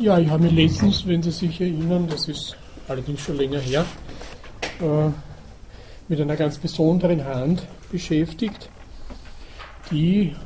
[0.00, 2.56] Ja, ich habe mich letztens, wenn Sie sich erinnern, das ist
[2.86, 3.84] allerdings schon länger her,
[4.80, 5.10] äh,
[6.08, 8.70] mit einer ganz besonderen Hand beschäftigt,
[9.90, 10.36] die,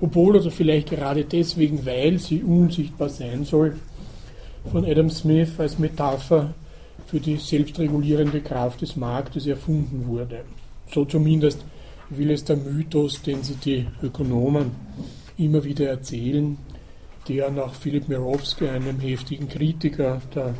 [0.00, 3.76] obwohl oder vielleicht gerade deswegen, weil sie unsichtbar sein soll,
[4.72, 6.54] von Adam Smith als Metapher
[7.08, 10.46] für die selbstregulierende Kraft des Marktes erfunden wurde.
[10.90, 11.62] So zumindest
[12.08, 14.70] will es der Mythos, den sie die Ökonomen
[15.36, 16.56] immer wieder erzählen,
[17.28, 20.54] der nach Philipp Mirowski, einem heftigen Kritiker der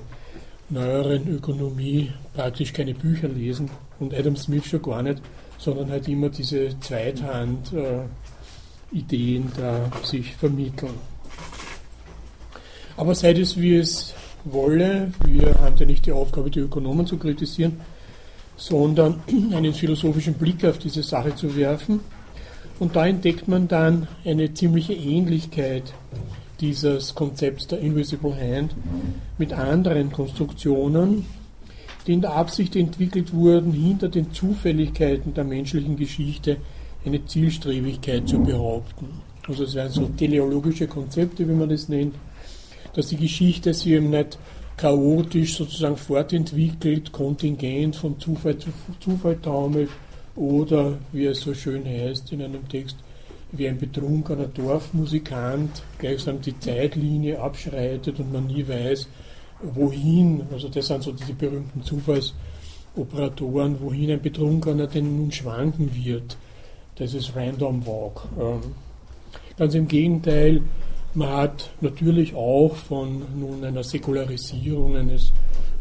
[0.69, 5.23] neueren Ökonomie, praktisch keine Bücher lesen und Adam Smith schon gar nicht,
[5.59, 10.95] sondern halt immer diese Zweithand-Ideen äh, da sich vermitteln.
[12.97, 17.19] Aber sei es wie es wolle, wir haben ja nicht die Aufgabe, die Ökonomen zu
[17.19, 17.81] kritisieren,
[18.57, 19.21] sondern
[19.53, 22.01] einen philosophischen Blick auf diese Sache zu werfen.
[22.79, 25.95] Und da entdeckt man dann eine ziemliche Ähnlichkeit
[26.61, 28.75] dieses Konzepts der Invisible Hand
[29.39, 31.27] mit anderen Konstruktionen,
[32.07, 36.59] die in der Absicht entwickelt wurden, hinter den Zufälligkeiten der menschlichen Geschichte
[37.05, 39.07] eine Zielstrebigkeit zu behaupten.
[39.47, 42.15] Also es wären so teleologische Konzepte, wie man das nennt,
[42.95, 44.39] dass die Geschichte sich eben nicht
[44.77, 49.91] chaotisch sozusagen fortentwickelt, kontingent von Zufall zu Zufall taumelt
[50.35, 52.97] oder, wie es so schön heißt in einem Text,
[53.53, 59.09] wie ein betrunkener Dorfmusikant gleichsam die Zeitlinie abschreitet und man nie weiß,
[59.63, 66.37] wohin, also das sind so diese berühmten Zufallsoperatoren, wohin ein Betrunkener denn nun schwanken wird.
[66.97, 68.27] Das ist Random Walk.
[68.39, 68.61] Ähm,
[69.57, 70.63] ganz im Gegenteil,
[71.15, 75.33] man hat natürlich auch von nun einer Säkularisierung eines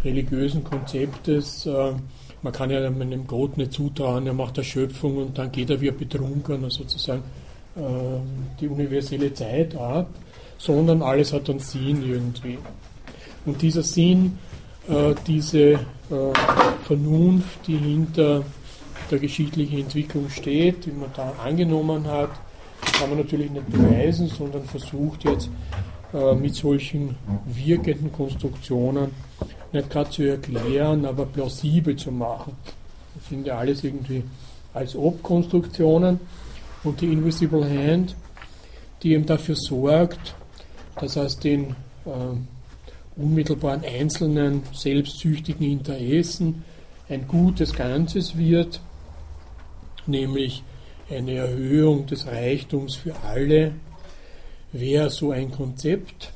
[0.03, 1.93] religiösen Konzeptes, äh,
[2.41, 5.89] man kann ja einem Gott nicht zutrauen, er macht Erschöpfung und dann geht er wie
[5.89, 7.23] ein Betrunkener sozusagen
[7.75, 10.07] die universelle Zeit ab,
[10.57, 12.57] sondern alles hat einen Sinn irgendwie.
[13.45, 14.37] Und dieser Sinn,
[14.87, 15.77] äh, diese äh,
[16.83, 18.43] Vernunft, die hinter
[19.11, 22.31] der geschichtlichen Entwicklung steht, die man da angenommen hat,
[22.93, 25.49] kann man natürlich nicht beweisen, sondern versucht jetzt
[26.39, 29.11] mit solchen wirkenden Konstruktionen
[29.73, 32.53] nicht gerade zu erklären, aber plausibel zu machen.
[33.15, 34.23] Das sind ja alles irgendwie
[34.73, 36.19] als Ob-Konstruktionen
[36.85, 38.15] und die Invisible Hand,
[39.01, 40.35] die eben dafür sorgt,
[40.99, 41.71] dass aus den
[42.05, 46.63] äh, unmittelbaren einzelnen selbstsüchtigen Interessen
[47.09, 48.81] ein gutes Ganzes wird,
[50.07, 50.63] nämlich
[51.09, 53.73] eine Erhöhung des Reichtums für alle,
[54.71, 56.31] wäre so ein Konzept.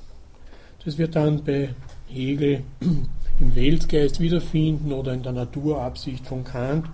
[0.85, 1.69] Das wird dann bei
[2.07, 2.63] Hegel
[3.39, 6.87] im Weltgeist wiederfinden oder in der Naturabsicht von Kant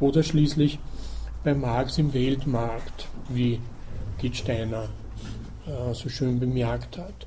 [0.00, 0.78] oder schließlich
[1.42, 3.58] bei Marx im Weltmarkt, wie
[4.18, 4.88] Gittsteiner
[5.66, 7.26] äh, so schön bemerkt hat.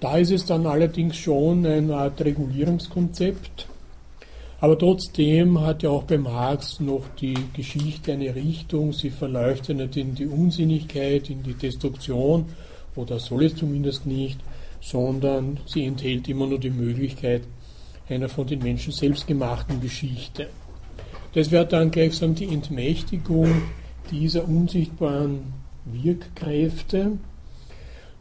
[0.00, 3.68] Da ist es dann allerdings schon eine Art Regulierungskonzept,
[4.60, 9.74] aber trotzdem hat ja auch bei Marx noch die Geschichte eine Richtung, sie verläuft ja
[9.74, 12.46] nicht in die Unsinnigkeit, in die Destruktion,
[12.94, 14.38] oder soll es zumindest nicht,
[14.80, 17.42] sondern sie enthält immer nur die Möglichkeit
[18.08, 20.48] einer von den Menschen selbst gemachten Geschichte.
[21.34, 23.62] Das wäre dann gleichsam die Entmächtigung
[24.10, 25.54] dieser unsichtbaren
[25.84, 27.18] Wirkkräfte.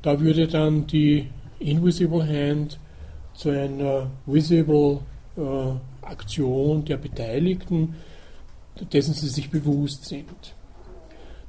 [0.01, 1.27] Da würde dann die
[1.59, 2.79] Invisible Hand
[3.33, 4.99] zu einer Visible
[5.37, 7.95] äh, Aktion der Beteiligten,
[8.91, 10.55] dessen sie sich bewusst sind.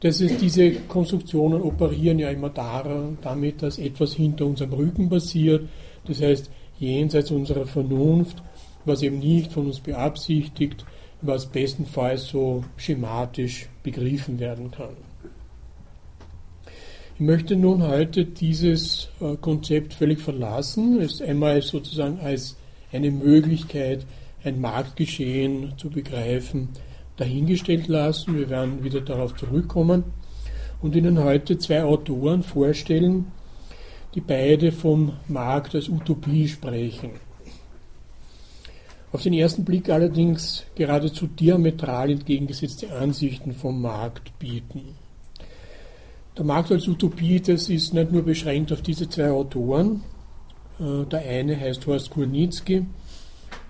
[0.00, 5.68] Das ist, diese Konstruktionen operieren ja immer daran, damit, dass etwas hinter unserem Rücken passiert,
[6.06, 8.42] das heißt jenseits unserer Vernunft,
[8.84, 10.84] was eben nicht von uns beabsichtigt,
[11.22, 14.96] was bestenfalls so schematisch begriffen werden kann.
[17.14, 22.56] Ich möchte nun heute dieses äh, Konzept völlig verlassen, es einmal sozusagen als
[22.92, 24.06] eine Möglichkeit,
[24.44, 26.70] ein Marktgeschehen zu begreifen,
[27.16, 28.36] dahingestellt lassen.
[28.36, 30.04] Wir werden wieder darauf zurückkommen
[30.80, 33.26] und Ihnen heute zwei Autoren vorstellen,
[34.14, 37.10] die beide vom Markt als Utopie sprechen.
[39.12, 44.96] Auf den ersten Blick allerdings geradezu diametral entgegengesetzte Ansichten vom Markt bieten.
[46.34, 50.02] Der Markt als Utopie, das ist nicht nur beschränkt auf diese zwei Autoren.
[50.80, 52.86] Äh, der eine heißt Horst Kurnitzki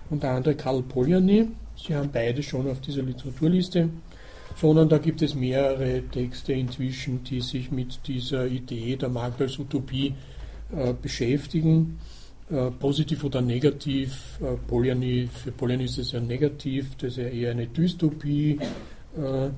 [0.09, 1.49] und der andere Karl Polanyi.
[1.75, 3.89] Sie haben beide schon auf dieser Literaturliste,
[4.55, 9.59] sondern da gibt es mehrere Texte inzwischen, die sich mit dieser Idee der Markt als
[9.59, 10.13] Utopie
[10.73, 11.99] äh, beschäftigen.
[12.53, 14.39] Äh, positiv oder negativ.
[14.39, 18.59] Äh, Polyany, für Polyany ist es ja negativ, das ist ja eher eine Dystopie,
[19.17, 19.49] äh,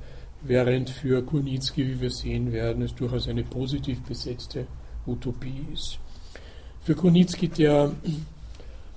[0.41, 4.65] während für Kurnitzki, wie wir sehen werden, es durchaus eine positiv besetzte
[5.05, 5.99] Utopie ist.
[6.83, 7.91] Für Konitzki, der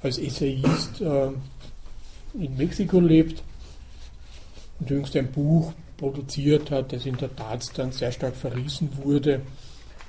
[0.00, 1.30] als Essayist äh,
[2.34, 3.42] in Mexiko lebt
[4.78, 9.40] und jüngst ein Buch produziert hat, das in der Tat dann sehr stark verrissen wurde,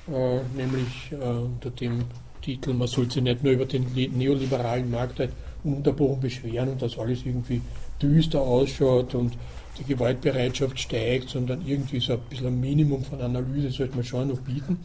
[0.07, 2.03] äh, nämlich äh, unter dem
[2.41, 5.31] Titel, man soll sich nicht nur über den neoliberalen Markt halt
[5.63, 7.61] ununterbrochen beschweren und dass alles irgendwie
[8.01, 9.33] düster ausschaut und
[9.77, 14.27] die Gewaltbereitschaft steigt, sondern irgendwie so ein bisschen ein Minimum von Analyse sollte man schon
[14.29, 14.79] noch bieten.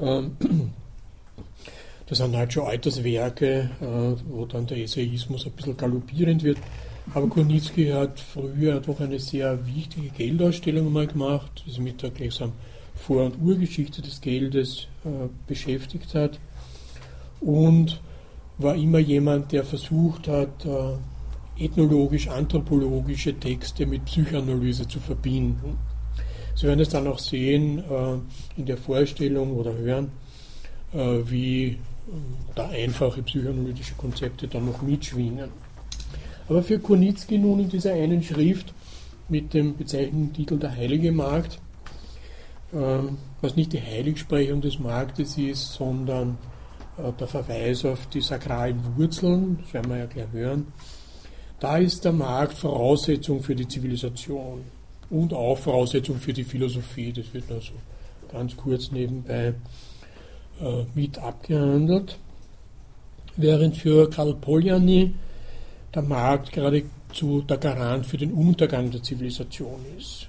[0.00, 0.36] Ähm,
[2.06, 6.58] das sind halt schon Alterswerke, äh, wo dann der Essayismus ein bisschen galoppierend wird.
[7.14, 12.10] Aber Kornitzki hat früher doch eine sehr wichtige Geldausstellung mal gemacht, die sich mit der
[12.10, 12.52] gleichsam
[12.94, 16.38] Vor- und Urgeschichte des Geldes äh, beschäftigt hat
[17.42, 18.00] und
[18.58, 25.78] war immer jemand, der versucht hat, äh, ethnologisch-anthropologische Texte mit Psychoanalyse zu verbinden.
[26.54, 30.12] Sie werden es dann auch sehen äh, in der Vorstellung oder hören,
[30.92, 31.78] äh, wie
[32.54, 35.50] da einfache psychoanalytische Konzepte dann noch mitschwingen.
[36.48, 38.74] Aber für Kornitzki nun in dieser einen Schrift
[39.28, 41.60] mit dem bezeichnenden Titel Der Heilige Markt,
[42.72, 46.38] was nicht die Heiligsprechung des Marktes ist, sondern
[47.10, 50.66] der Verweis auf die sakralen Wurzeln, das werden wir ja gleich hören,
[51.58, 54.64] da ist der Markt Voraussetzung für die Zivilisation
[55.10, 57.12] und auch Voraussetzung für die Philosophie.
[57.12, 57.72] Das wird also
[58.32, 59.54] ganz kurz nebenbei
[60.60, 62.18] äh, mit abgehandelt.
[63.36, 65.14] Während für Karl Polanyi
[65.94, 70.28] der Markt geradezu der Garant für den Untergang der Zivilisation ist.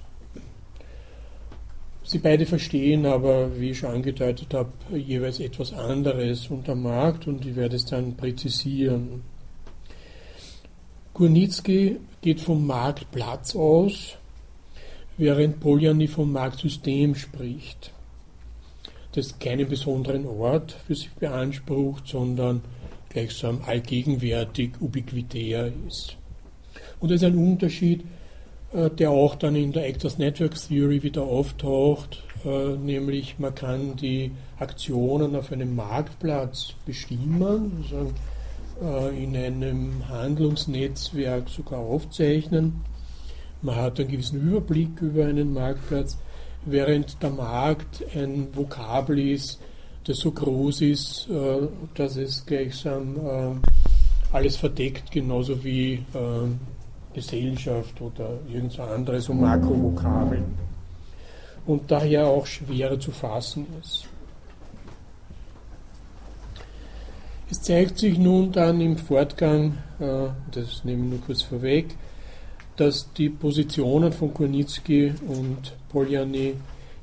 [2.06, 7.46] Sie beide verstehen aber, wie ich schon angedeutet habe, jeweils etwas anderes unter Markt und
[7.46, 9.22] ich werde es dann präzisieren.
[11.14, 14.16] Kurnitzki geht vom Marktplatz aus,
[15.16, 17.92] während Poljany vom Marktsystem spricht,
[19.12, 22.60] das keinen besonderen Ort für sich beansprucht, sondern
[23.08, 26.16] gleichsam allgegenwärtig, ubiquitär ist.
[27.00, 28.04] Und das ist ein Unterschied,
[28.74, 34.32] der auch dann in der Actors Network Theory wieder auftaucht, äh, nämlich man kann die
[34.58, 37.84] Aktionen auf einem Marktplatz bestimmen,
[38.82, 42.84] äh, in einem Handlungsnetzwerk sogar aufzeichnen.
[43.62, 46.18] Man hat einen gewissen Überblick über einen Marktplatz,
[46.66, 49.60] während der Markt ein Vokabel ist,
[50.04, 51.30] das so groß ist,
[51.94, 53.60] dass es gleichsam
[54.32, 56.04] alles verdeckt, genauso wie
[57.14, 60.44] Gesellschaft oder irgend so andere so Makrovokabeln
[61.66, 64.06] und daher auch schwerer zu fassen ist.
[67.50, 71.94] Es zeigt sich nun dann im Fortgang, äh, das nehme ich nur kurz vorweg,
[72.76, 76.54] dass die Positionen von Kornitzki und Poljany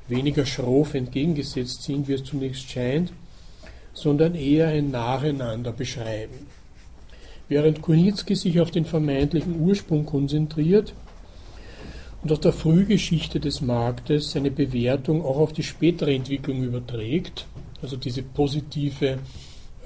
[0.08, 3.12] weniger schroff entgegengesetzt sind, wie es zunächst scheint,
[3.94, 6.46] sondern eher ein Nacheinander beschreiben.
[7.52, 10.94] Während Kunitzki sich auf den vermeintlichen Ursprung konzentriert
[12.22, 17.46] und aus der Frühgeschichte des Marktes seine Bewertung auch auf die spätere Entwicklung überträgt,
[17.82, 19.18] also diese positive,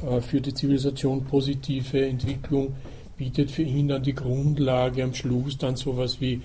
[0.00, 2.76] äh, für die Zivilisation positive Entwicklung
[3.16, 6.42] bietet für ihn dann die Grundlage, am Schluss dann sowas wie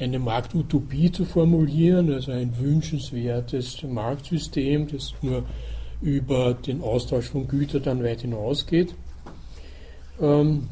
[0.00, 5.44] eine Marktutopie zu formulieren, also ein wünschenswertes Marktsystem, das nur
[6.02, 8.96] über den Austausch von Gütern dann weit hinausgeht
[10.20, 10.68] ähm,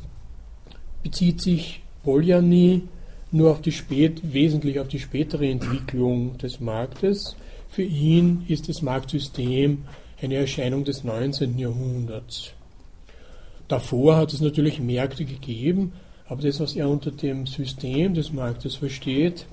[1.02, 2.82] bezieht sich Poljany
[3.30, 7.36] nur auf die spät, wesentlich auf die spätere Entwicklung des Marktes.
[7.68, 9.84] Für ihn ist das Marktsystem
[10.20, 11.58] eine Erscheinung des 19.
[11.58, 12.52] Jahrhunderts.
[13.68, 15.94] Davor hat es natürlich Märkte gegeben,
[16.26, 19.46] aber das, was er unter dem System des Marktes versteht,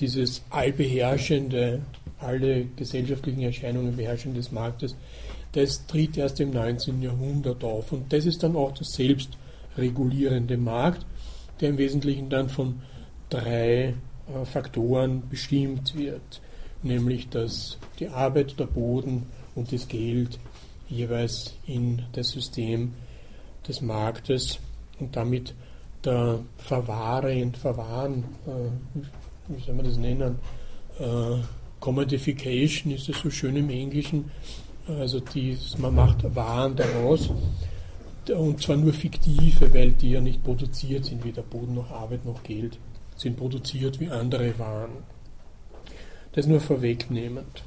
[0.00, 1.82] dieses allbeherrschende,
[2.18, 4.96] alle gesellschaftlichen Erscheinungen beherrschende des Marktes,
[5.54, 7.00] das tritt erst im 19.
[7.00, 7.92] Jahrhundert auf.
[7.92, 11.06] Und das ist dann auch der selbstregulierende Markt,
[11.60, 12.80] der im Wesentlichen dann von
[13.30, 13.94] drei
[14.28, 16.40] äh, Faktoren bestimmt wird,
[16.82, 20.38] nämlich dass die Arbeit, der Boden und das Geld
[20.88, 22.92] jeweils in das System
[23.66, 24.58] des Marktes
[24.98, 25.54] und damit
[26.04, 30.38] der Verwahren, Verwahren, äh, wie soll man das nennen,
[30.98, 31.38] äh,
[31.80, 34.30] Commodification ist es so schön im Englischen,
[34.88, 37.30] also die, man macht Waren daraus,
[38.28, 42.42] und zwar nur fiktive, weil die ja nicht produziert sind, weder Boden noch Arbeit noch
[42.42, 42.78] Geld,
[43.16, 44.90] sind produziert wie andere Waren.
[46.32, 47.62] Das nur vorwegnehmend.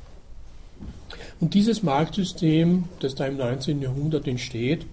[1.40, 3.82] Und dieses Marktsystem, das da im 19.
[3.82, 4.86] Jahrhundert entsteht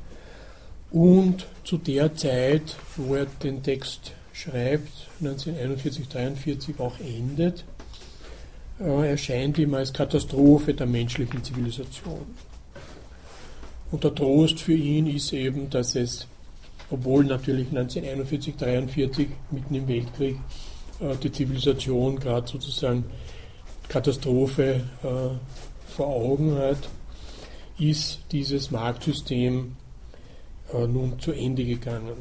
[0.90, 7.64] und zu der Zeit, wo er den Text schreibt, 1941, 1943 auch endet,
[8.78, 12.26] erscheint ihm als Katastrophe der menschlichen Zivilisation.
[13.90, 16.26] Und der Trost für ihn ist eben, dass es,
[16.90, 20.36] obwohl natürlich 1941, 1943 mitten im Weltkrieg
[21.00, 23.04] äh, die Zivilisation gerade sozusagen
[23.88, 26.88] Katastrophe äh, vor Augen hat,
[27.78, 29.76] ist dieses Marktsystem
[30.72, 32.16] äh, nun zu Ende gegangen.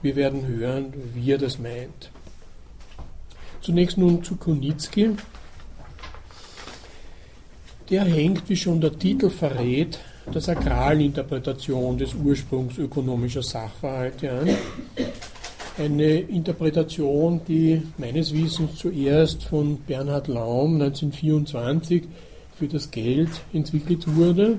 [0.00, 2.10] Wir werden hören, wie er das meint.
[3.60, 5.10] Zunächst nun zu Kunitzki.
[7.92, 9.98] Der hängt, wie schon der Titel verrät,
[10.32, 14.48] der sakralen Interpretation des Ursprungs ökonomischer Sachverhalte an.
[15.76, 22.04] Eine Interpretation, die meines Wissens zuerst von Bernhard Laum 1924
[22.54, 24.58] für das Geld entwickelt wurde.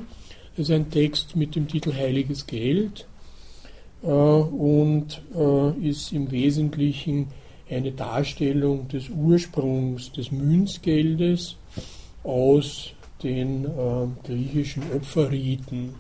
[0.56, 3.08] Das ist ein Text mit dem Titel Heiliges Geld
[4.04, 7.30] äh, und äh, ist im Wesentlichen
[7.68, 11.56] eine Darstellung des Ursprungs des Münzgeldes
[12.24, 15.96] aus den äh, griechischen Opferriten.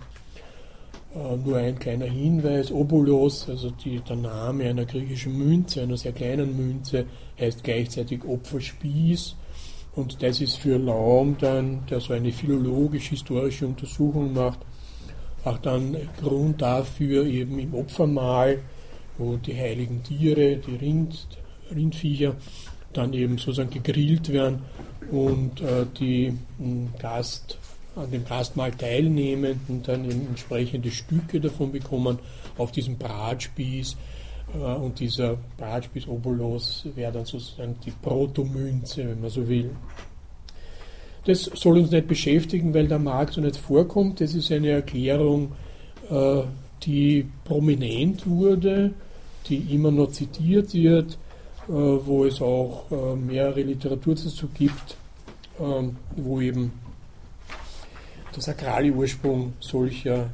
[1.15, 6.11] Äh, nur ein kleiner Hinweis, Obolos, also die, der Name einer griechischen Münze, einer sehr
[6.11, 7.05] kleinen Münze,
[7.39, 9.35] heißt gleichzeitig Opferspieß.
[9.95, 14.59] Und das ist für Laum dann, der so eine philologisch-historische Untersuchung macht,
[15.43, 18.59] auch dann Grund dafür eben im Opfermahl,
[19.17, 21.27] wo die heiligen Tiere, die Rind,
[21.73, 22.35] Rindviecher,
[22.93, 24.61] dann eben sozusagen gegrillt werden
[25.11, 26.37] und äh, die
[26.99, 27.57] Gast,
[27.95, 32.19] an dem Gastmahl Teilnehmenden dann eben entsprechende Stücke davon bekommen
[32.57, 33.95] auf diesem Bratspieß.
[34.55, 39.71] Äh, und dieser Bratspieß Obolos wäre dann sozusagen die Protomünze, wenn man so will.
[41.25, 44.19] Das soll uns nicht beschäftigen, weil der Markt so nicht vorkommt.
[44.19, 45.53] Das ist eine Erklärung,
[46.09, 46.41] äh,
[46.83, 48.93] die prominent wurde,
[49.47, 51.17] die immer noch zitiert wird,
[51.67, 54.97] wo es auch äh, mehrere Literatur dazu gibt,
[55.59, 56.71] ähm, wo eben
[58.35, 60.29] der sakrale Ursprung solcher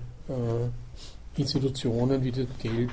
[1.36, 2.92] Institutionen wie das Geld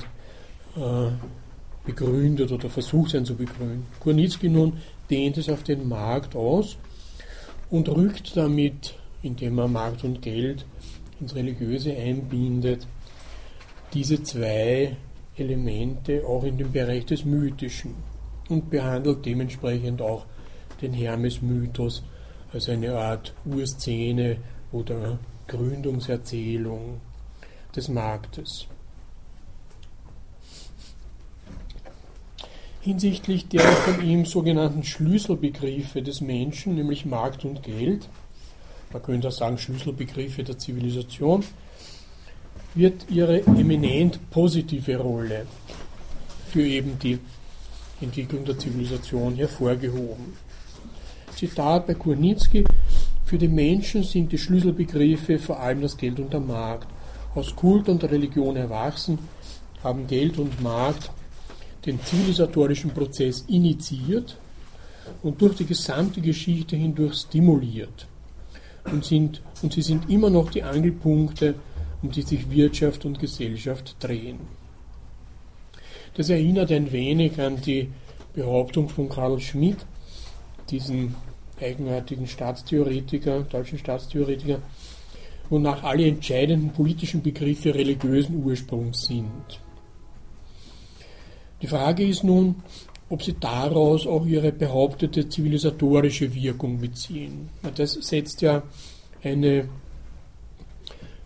[1.84, 3.86] begründet oder versucht sein zu begründen.
[4.00, 4.78] Kurnitzki nun
[5.10, 6.78] dehnt es auf den Markt aus
[7.70, 10.64] und rückt damit, indem er Markt und Geld
[11.20, 12.86] ins Religiöse einbindet,
[13.92, 14.96] diese zwei
[15.36, 17.94] Elemente auch in den Bereich des Mythischen
[18.48, 20.26] und behandelt dementsprechend auch
[20.80, 22.02] den Hermes-Mythos
[22.52, 24.38] als eine Art Urszene
[24.72, 27.00] oder Gründungserzählung
[27.74, 28.68] des Marktes.
[32.86, 38.08] hinsichtlich der von ihm sogenannten Schlüsselbegriffe des Menschen, nämlich Markt und Geld,
[38.92, 41.42] man könnte auch sagen Schlüsselbegriffe der Zivilisation,
[42.76, 45.48] wird ihre eminent positive Rolle
[46.52, 47.18] für eben die
[48.00, 50.34] Entwicklung der Zivilisation hervorgehoben.
[51.34, 52.64] Zitat bei Kurnitzki,
[53.24, 56.88] für die Menschen sind die Schlüsselbegriffe vor allem das Geld und der Markt.
[57.34, 59.18] Aus Kult und Religion erwachsen
[59.82, 61.10] haben Geld und Markt
[61.84, 64.38] den zivilisatorischen Prozess initiiert
[65.22, 68.06] und durch die gesamte Geschichte hindurch stimuliert.
[68.84, 71.54] Und, sind, und sie sind immer noch die Angelpunkte,
[72.02, 74.38] um die sich Wirtschaft und Gesellschaft drehen.
[76.16, 77.90] Das erinnert ein wenig an die
[78.32, 79.76] Behauptung von Karl Schmidt,
[80.70, 81.14] diesem
[81.60, 84.60] eigenartigen Staatstheoretiker, deutschen Staatstheoretiker,
[85.50, 89.60] wonach alle entscheidenden politischen Begriffe religiösen Ursprungs sind.
[91.60, 92.56] Die Frage ist nun,
[93.10, 97.50] ob sie daraus auch ihre behauptete zivilisatorische Wirkung beziehen.
[97.76, 98.62] Das setzt ja
[99.22, 99.68] eine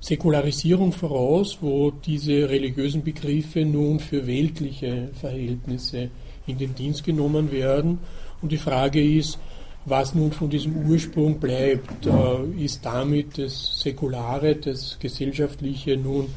[0.00, 6.10] Säkularisierung voraus, wo diese religiösen Begriffe nun für weltliche Verhältnisse
[6.46, 7.98] in den Dienst genommen werden.
[8.40, 9.38] Und die Frage ist,
[9.84, 12.06] was nun von diesem Ursprung bleibt.
[12.06, 16.28] Äh, ist damit das Säkulare, das Gesellschaftliche nun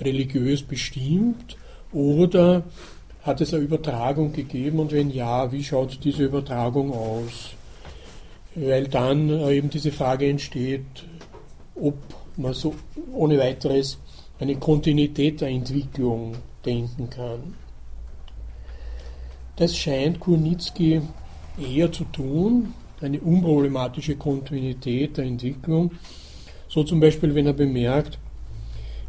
[0.00, 1.56] religiös bestimmt
[1.92, 2.64] oder
[3.22, 7.50] hat es eine Übertragung gegeben und wenn ja, wie schaut diese Übertragung aus?
[8.54, 11.04] Weil dann eben diese Frage entsteht,
[11.76, 11.94] ob
[12.38, 12.74] man so
[13.14, 13.98] ohne weiteres
[14.38, 16.34] eine Kontinuität der Entwicklung
[16.64, 17.54] denken kann.
[19.56, 21.02] Das scheint Kurnitzki
[21.58, 25.92] eher zu tun, eine unproblematische Kontinuität der Entwicklung.
[26.68, 28.18] So zum Beispiel, wenn er bemerkt,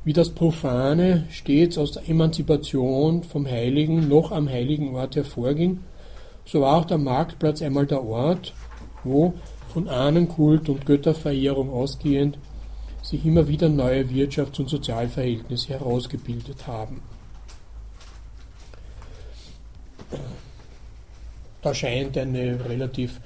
[0.04, 5.80] wie das Profane stets aus der Emanzipation vom Heiligen noch am heiligen Ort hervorging,
[6.46, 8.54] so war auch der Marktplatz einmal der Ort,
[9.06, 9.34] wo
[9.70, 12.38] von Ahnenkult und Götterverehrung ausgehend
[13.04, 17.02] sich immer wieder neue Wirtschafts- und Sozialverhältnisse herausgebildet haben.
[21.62, 23.20] Da scheint eine relativ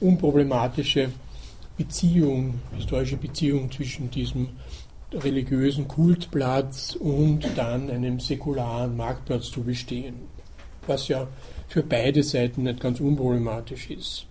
[0.00, 1.10] unproblematische
[1.76, 4.48] Beziehung, historische Beziehung zwischen diesem
[5.12, 10.14] religiösen Kultplatz und dann einem säkularen Marktplatz zu bestehen,
[10.86, 11.26] was ja
[11.68, 14.25] für beide Seiten nicht ganz unproblematisch ist.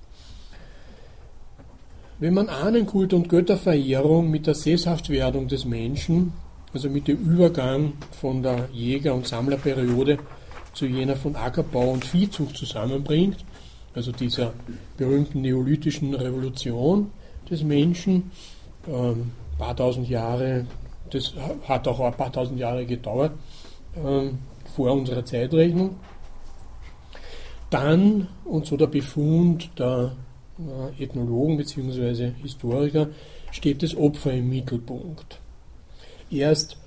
[2.18, 6.32] Wenn man Ahnenkult und Götterverehrung mit der Sesshaftwerdung des Menschen,
[6.74, 10.20] also mit dem Übergang von der Jäger- und Sammlerperiode
[10.74, 13.44] zu jener von Ackerbau und Viehzucht zusammenbringt,
[13.94, 14.54] also dieser
[14.96, 17.12] berühmten neolithischen Revolution
[17.50, 18.32] des Menschen,
[18.88, 20.68] ähm, paar tausend Jahre,
[21.10, 21.34] das
[21.68, 23.34] hat auch ein paar tausend Jahre gedauert,
[23.98, 24.38] ähm,
[24.74, 25.98] vor unserer Zeitrechnung.
[27.70, 30.25] Dann, und so der Befund der äh,
[31.00, 32.32] Ethnologen bzw.
[32.42, 33.10] Historiker,
[33.52, 35.40] steht das Opfer im Mittelpunkt.
[36.32, 36.78] Erst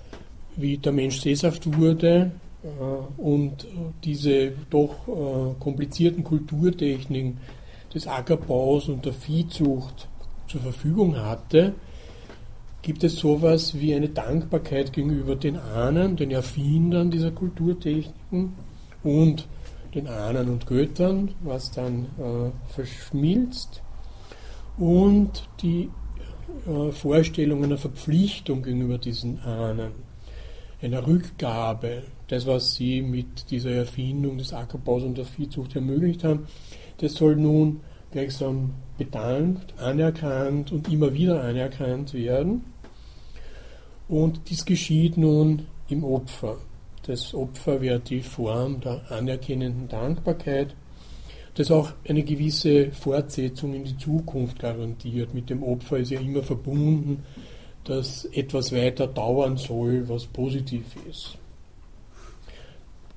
[0.57, 2.33] wie der Mensch sesshaft wurde,
[2.63, 3.67] äh, und
[4.05, 7.39] diese doch äh, komplizierten Kulturtechniken
[7.95, 10.09] des Ackerbaus und der Viehzucht
[10.49, 11.75] zur Verfügung hatte,
[12.83, 18.55] gibt es sowas wie eine Dankbarkeit gegenüber den Ahnen, den Erfindern dieser Kulturtechniken
[19.03, 19.47] und
[19.95, 23.83] den Ahnen und Göttern, was dann äh, verschmilzt,
[24.77, 25.91] und die
[26.67, 29.93] äh, Vorstellung einer Verpflichtung gegenüber diesen Ahnen,
[30.81, 36.47] einer Rückgabe, das, was sie mit dieser Erfindung des Ackerbaus und der Viehzucht ermöglicht haben,
[36.99, 37.81] das soll nun
[38.11, 42.65] gleichsam bedankt, anerkannt und immer wieder anerkannt werden.
[44.09, 46.59] Und dies geschieht nun im Opfer.
[47.09, 50.75] Das Opfer wird die Form der anerkennenden Dankbarkeit,
[51.55, 55.33] das auch eine gewisse Fortsetzung in die Zukunft garantiert.
[55.33, 57.25] Mit dem Opfer ist ja immer verbunden,
[57.85, 61.39] dass etwas weiter dauern soll, was positiv ist.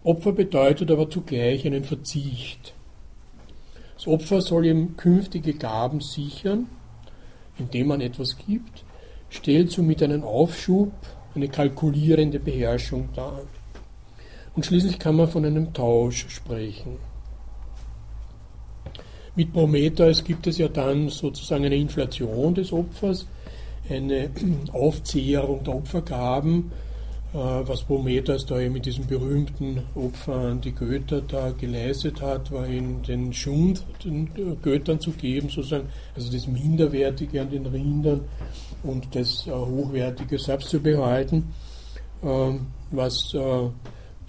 [0.06, 2.74] Opfer bedeutet aber zugleich einen Verzicht.
[3.96, 6.68] Das Opfer soll ihm künftige Gaben sichern,
[7.60, 8.86] indem man etwas gibt,
[9.28, 10.94] stellt somit einen Aufschub,
[11.36, 13.42] eine kalkulierende Beherrschung dar.
[14.56, 16.98] Und schließlich kann man von einem Tausch sprechen.
[19.36, 23.26] Mit Prometheus gibt es ja dann sozusagen eine Inflation des Opfers,
[23.90, 24.30] eine
[24.74, 26.72] Aufzehrung der Opfergaben,
[27.34, 32.68] äh, was Prometheus da mit diesem berühmten Opfer an die Götter da geleistet hat, war
[32.68, 38.26] ihnen den Schund den äh, Göttern zu geben, sozusagen, also das Minderwertige an den Rindern
[38.84, 41.54] und das äh, Hochwertige selbst zu behalten,
[42.22, 43.34] ähm, was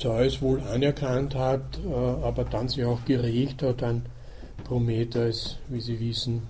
[0.02, 4.02] Zeus wohl anerkannt hat, aber dann sich auch geregt hat an
[4.64, 6.42] Prometheus, wie Sie wissen,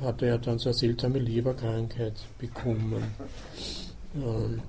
[0.00, 3.02] hat er dann so eine seltsame Leberkrankheit bekommen.
[4.14, 4.60] Ähm,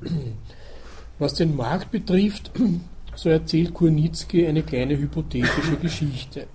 [1.19, 2.51] was den Markt betrifft,
[3.15, 6.47] so erzählt Kurnitzki eine kleine hypothetische Geschichte.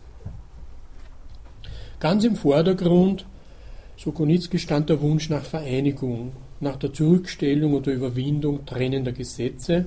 [2.00, 3.26] Ganz im Vordergrund,
[3.96, 9.86] so Kurnitzki, stand der Wunsch nach Vereinigung, nach der Zurückstellung oder Überwindung trennender Gesetze,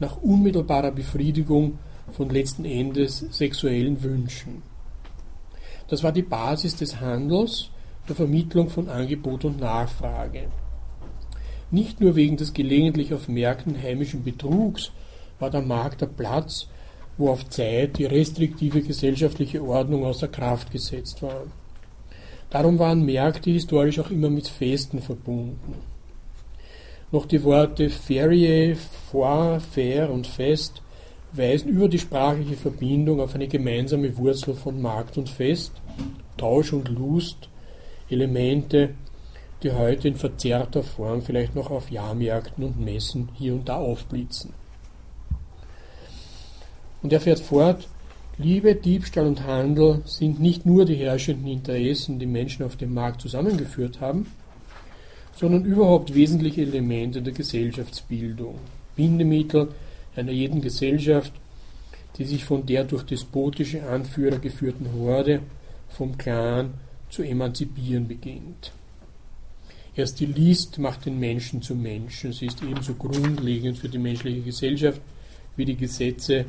[0.00, 1.78] nach unmittelbarer Befriedigung
[2.12, 4.62] von letzten Endes sexuellen Wünschen.
[5.88, 7.70] Das war die Basis des Handels,
[8.08, 10.48] der Vermittlung von Angebot und Nachfrage.
[11.70, 14.90] Nicht nur wegen des gelegentlich auf Märkten heimischen Betrugs
[15.38, 16.68] war der Markt der Platz,
[17.18, 21.42] wo auf Zeit die restriktive gesellschaftliche Ordnung außer Kraft gesetzt war.
[22.48, 25.74] Darum waren Märkte historisch auch immer mit Festen verbunden.
[27.10, 28.76] Noch die Worte Ferie,
[29.10, 30.82] Foire, Fair und Fest
[31.32, 35.72] weisen über die sprachliche Verbindung auf eine gemeinsame Wurzel von Markt und Fest,
[36.36, 37.48] Tausch und Lust,
[38.10, 38.90] Elemente,
[39.62, 44.52] die heute in verzerrter Form vielleicht noch auf Jahrmärkten und Messen hier und da aufblitzen.
[47.02, 47.88] Und er fährt fort,
[48.36, 53.20] Liebe, Diebstahl und Handel sind nicht nur die herrschenden Interessen, die Menschen auf dem Markt
[53.20, 54.26] zusammengeführt haben,
[55.38, 58.56] sondern überhaupt wesentliche Elemente der Gesellschaftsbildung,
[58.96, 59.68] Bindemittel
[60.16, 61.32] einer jeden Gesellschaft,
[62.16, 65.40] die sich von der durch despotische Anführer geführten Horde
[65.88, 66.74] vom Clan
[67.08, 68.72] zu emanzipieren beginnt.
[69.94, 72.32] Erst die List macht den Menschen zum Menschen.
[72.32, 75.00] Sie ist ebenso grundlegend für die menschliche Gesellschaft
[75.56, 76.46] wie die Gesetze,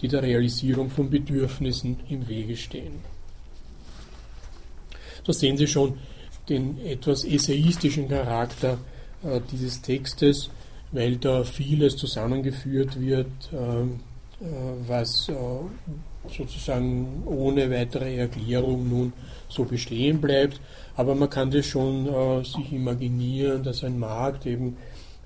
[0.00, 2.94] die der Realisierung von Bedürfnissen im Wege stehen.
[5.24, 5.98] Da sehen Sie schon
[6.48, 8.78] den etwas essayistischen Charakter
[9.22, 10.50] äh, dieses Textes,
[10.90, 13.86] weil da vieles zusammengeführt wird, äh, äh,
[14.86, 15.34] was äh,
[16.28, 19.12] sozusagen ohne weitere Erklärung nun
[19.48, 20.60] so bestehen bleibt.
[20.96, 24.76] Aber man kann das schon äh, sich imaginieren, dass ein Markt eben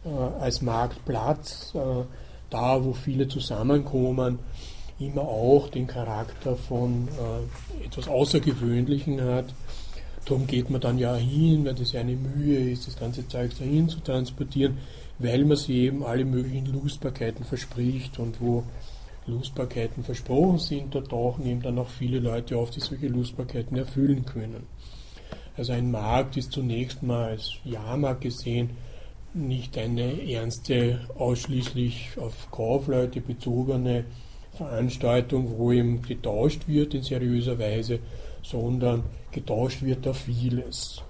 [0.05, 0.09] äh,
[0.41, 2.05] als Marktplatz, äh,
[2.51, 4.39] da wo viele zusammenkommen,
[4.99, 9.47] immer auch den Charakter von äh, etwas Außergewöhnlichen hat.
[10.27, 13.57] Darum geht man dann ja hin, weil das ja eine Mühe ist, das ganze Zeug
[13.57, 14.79] dahin zu transportieren,
[15.19, 18.65] weil man sich eben alle möglichen Lustbarkeiten verspricht und wo
[19.27, 24.25] Lustbarkeiten versprochen sind, da tauchen eben dann auch viele Leute auf, die solche Lustbarkeiten erfüllen
[24.25, 24.67] können.
[25.57, 28.71] Also ein Markt ist zunächst mal als Jahrmarkt gesehen
[29.33, 34.05] nicht eine ernste, ausschließlich auf Kaufleute bezogene
[34.53, 38.01] Veranstaltung, wo eben getauscht wird in seriöser Weise,
[38.51, 41.03] sondern getauscht wird da vieles.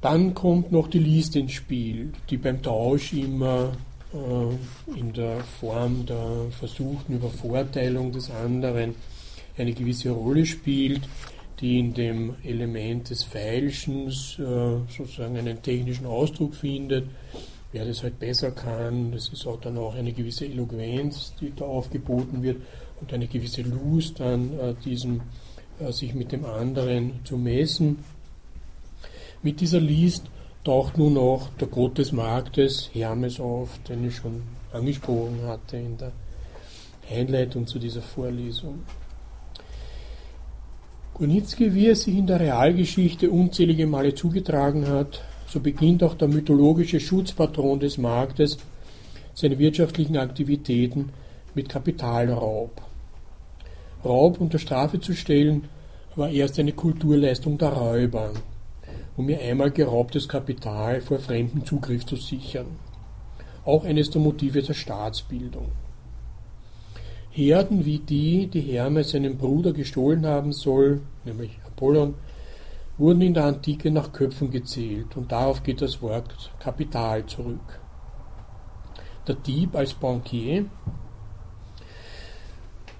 [0.00, 3.72] Dann kommt noch die Liste ins Spiel, die beim Tausch immer
[4.12, 8.94] äh, in der Form der versuchten Übervorteilung des anderen
[9.56, 11.02] eine gewisse Rolle spielt,
[11.60, 17.08] die in dem Element des Feilschens äh, sozusagen einen technischen Ausdruck findet.
[17.70, 21.64] Wer das halt besser kann, das ist auch dann auch eine gewisse Eloquenz, die da
[21.64, 22.56] aufgeboten wird
[23.02, 25.20] und eine gewisse Lust an äh, diesem,
[25.80, 27.98] äh, sich mit dem anderen zu messen.
[29.42, 30.26] Mit dieser List
[30.64, 35.98] taucht nun auch der Gott des Marktes, Hermes, auf, den ich schon angesprochen hatte in
[35.98, 36.12] der
[37.10, 38.84] Einleitung zu dieser Vorlesung.
[41.14, 46.28] Kunitzki, wie es sich in der Realgeschichte unzählige Male zugetragen hat, so beginnt auch der
[46.28, 48.58] mythologische Schutzpatron des Marktes
[49.34, 51.10] seine wirtschaftlichen Aktivitäten
[51.54, 52.91] mit Kapitalraub.
[54.04, 55.68] Raub unter Strafe zu stellen,
[56.16, 58.32] war erst eine Kulturleistung der Räuber,
[59.16, 62.66] um ihr einmal geraubtes Kapital vor fremdem Zugriff zu sichern.
[63.64, 65.70] Auch eines der Motive der Staatsbildung.
[67.30, 72.14] Herden wie die, die Hermes seinem Bruder gestohlen haben soll, nämlich Apollon,
[72.98, 77.80] wurden in der Antike nach Köpfen gezählt und darauf geht das Wort Kapital zurück.
[79.26, 80.66] Der Dieb als Bankier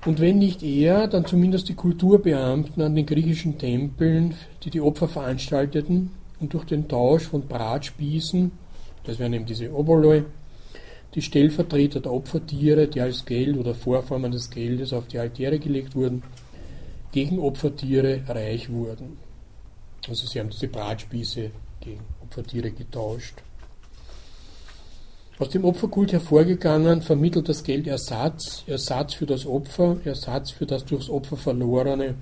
[0.05, 4.35] und wenn nicht er, dann zumindest die Kulturbeamten an den griechischen Tempeln,
[4.65, 6.11] die die Opfer veranstalteten
[6.41, 8.51] und durch den Tausch von Bratspießen,
[9.05, 10.25] das wären eben diese Oboloi,
[11.15, 15.95] die Stellvertreter der Opfertiere, die als Geld oder Vorformen des Geldes auf die Altäre gelegt
[15.95, 16.23] wurden,
[17.13, 19.19] gegen Opfertiere reich wurden.
[20.09, 23.43] Also sie haben diese Bratspieße gegen Opfertiere getauscht.
[25.39, 30.85] Aus dem Opferkult hervorgegangen vermittelt das Geld Ersatz, Ersatz für das Opfer, Ersatz für das
[30.85, 32.17] durchs Opfer verlorene,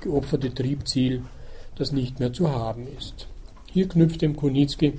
[0.00, 1.22] geopferte Triebziel,
[1.76, 3.26] das nicht mehr zu haben ist.
[3.72, 4.92] Hier knüpft dem Kunitzki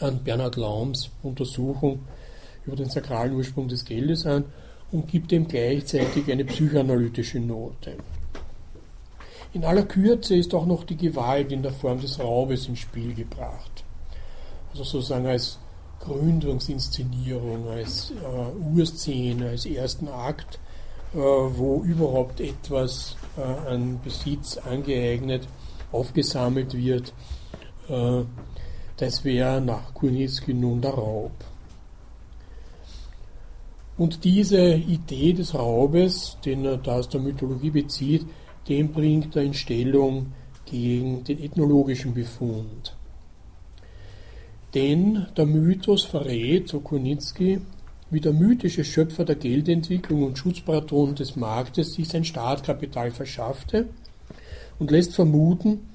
[0.00, 2.00] an Bernhard Laums Untersuchung
[2.66, 4.44] über den sakralen Ursprung des Geldes an
[4.90, 7.96] und gibt ihm gleichzeitig eine psychoanalytische Note.
[9.52, 13.14] In aller Kürze ist auch noch die Gewalt in der Form des Raubes ins Spiel
[13.14, 13.75] gebracht.
[14.76, 15.58] Also sozusagen als
[16.00, 20.58] Gründungsinszenierung, als äh, Urszene, als ersten Akt,
[21.14, 25.48] äh, wo überhaupt etwas äh, an Besitz angeeignet,
[25.92, 27.14] aufgesammelt wird.
[27.88, 28.24] Äh,
[28.98, 31.32] das wäre nach Kurnitzki nun der Raub.
[33.96, 38.26] Und diese Idee des Raubes, den er da aus der Mythologie bezieht,
[38.68, 40.34] den bringt er in Stellung
[40.66, 42.95] gegen den ethnologischen Befund.
[44.74, 47.60] Denn der Mythos verrät, so Kurnitzki,
[48.10, 53.88] wie der mythische Schöpfer der Geldentwicklung und Schutzpatron des Marktes sich sein Startkapital verschaffte
[54.78, 55.88] und lässt vermuten,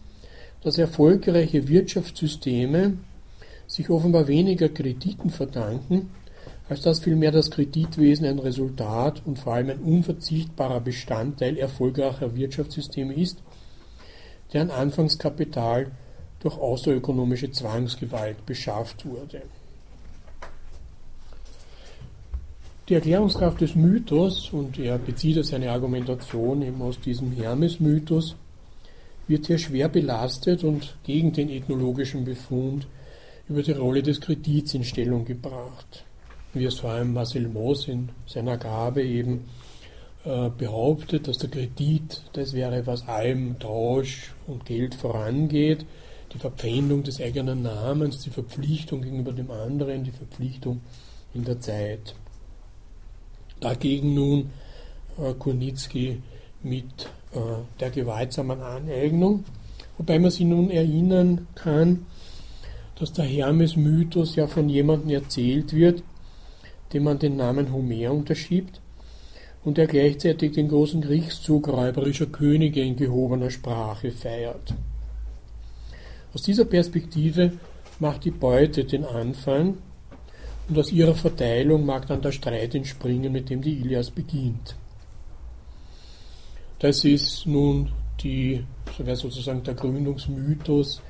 [0.61, 2.97] dass erfolgreiche Wirtschaftssysteme
[3.67, 6.09] sich offenbar weniger Krediten verdanken,
[6.67, 13.13] als dass vielmehr das Kreditwesen ein Resultat und vor allem ein unverzichtbarer Bestandteil erfolgreicher Wirtschaftssysteme
[13.13, 13.39] ist,
[14.53, 15.91] deren Anfangskapital
[16.41, 19.43] durch außerökonomische Zwangsgewalt beschafft wurde.
[22.89, 28.35] Die Erklärungskraft des Mythos, und er bezieht seine Argumentation eben aus diesem Hermes-Mythos,
[29.27, 32.87] wird hier schwer belastet und gegen den ethnologischen Befund
[33.47, 36.03] über die Rolle des Kredits in Stellung gebracht.
[36.53, 39.45] Wie es vor allem Marcel Moos in seiner Gabe eben
[40.25, 45.85] äh, behauptet, dass der Kredit das wäre, was allem Tausch und Geld vorangeht,
[46.33, 50.81] die Verpfändung des eigenen Namens, die Verpflichtung gegenüber dem anderen, die Verpflichtung
[51.33, 52.15] in der Zeit.
[53.59, 54.49] Dagegen nun
[55.17, 56.21] äh, Kurnitzki
[56.63, 57.39] mit äh,
[57.79, 59.43] der gewaltsamen Aneignung,
[59.97, 62.05] wobei man sich nun erinnern kann,
[62.95, 66.03] dass der Hermes-Mythos ja von jemandem erzählt wird,
[66.93, 68.79] dem man den Namen Homer unterschiebt
[69.63, 74.73] und der gleichzeitig den großen Kriegszug räuberischer Könige in gehobener Sprache feiert.
[76.33, 77.51] Aus dieser Perspektive
[77.99, 79.77] macht die Beute den Anfang
[80.69, 84.75] und aus ihrer Verteilung mag dann der Streit entspringen, mit dem die Ilias beginnt.
[86.79, 87.91] Das ist nun
[88.21, 88.63] die,
[88.97, 91.01] so wäre sozusagen der Gründungsmythos,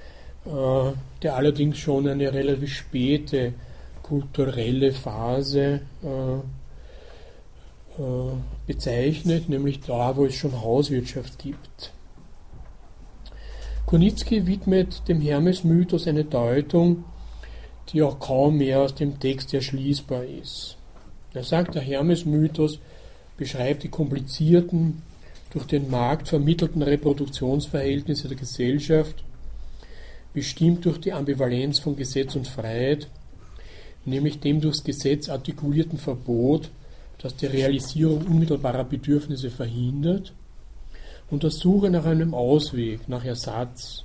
[0.45, 3.53] äh, der allerdings schon eine relativ späte
[4.01, 6.35] kulturelle Phase äh,
[8.01, 8.33] äh,
[8.67, 11.93] bezeichnet, nämlich da, wo es schon Hauswirtschaft gibt.
[13.91, 17.03] Kunitzki widmet dem Hermes-Mythos eine Deutung,
[17.89, 20.77] die auch kaum mehr aus dem Text erschließbar ist.
[21.33, 22.79] Er sagt, der Hermes-Mythos
[23.35, 25.01] beschreibt die komplizierten,
[25.49, 29.25] durch den Markt vermittelten Reproduktionsverhältnisse der Gesellschaft,
[30.33, 33.09] bestimmt durch die Ambivalenz von Gesetz und Freiheit,
[34.05, 36.71] nämlich dem durchs Gesetz artikulierten Verbot,
[37.17, 40.31] das die Realisierung unmittelbarer Bedürfnisse verhindert,
[41.31, 44.03] und der Suche nach einem Ausweg, nach Ersatz,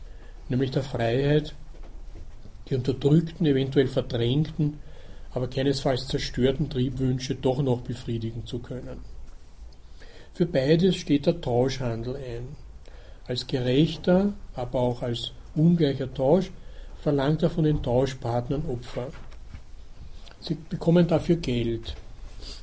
[0.48, 1.54] nämlich der Freiheit,
[2.68, 4.78] die unterdrückten, eventuell verdrängten,
[5.32, 9.00] aber keinesfalls zerstörten Triebwünsche doch noch befriedigen zu können.
[10.32, 12.48] Für beides steht der Tauschhandel ein.
[13.26, 16.52] Als gerechter, aber auch als ungleicher Tausch
[17.00, 19.08] verlangt er von den Tauschpartnern Opfer.
[20.40, 21.94] Sie bekommen dafür Geld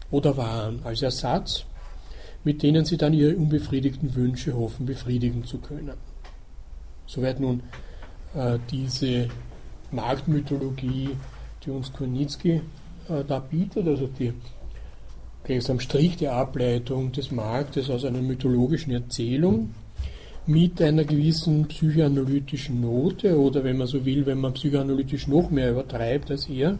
[0.10, 1.66] oder Waren als Ersatz,
[2.44, 5.94] mit denen sie dann ihre unbefriedigten Wünsche hoffen, befriedigen zu können.
[7.06, 7.62] Soweit nun
[8.36, 9.28] äh, diese
[9.92, 11.10] Marktmythologie,
[11.66, 12.62] die uns Koenitzki
[13.10, 14.34] äh, da bietet, also die
[15.44, 19.74] gleichsam strikte Ableitung des Marktes aus einer mythologischen Erzählung
[20.46, 25.72] mit einer gewissen psychoanalytischen Note oder wenn man so will, wenn man psychoanalytisch noch mehr
[25.72, 26.78] übertreibt als er,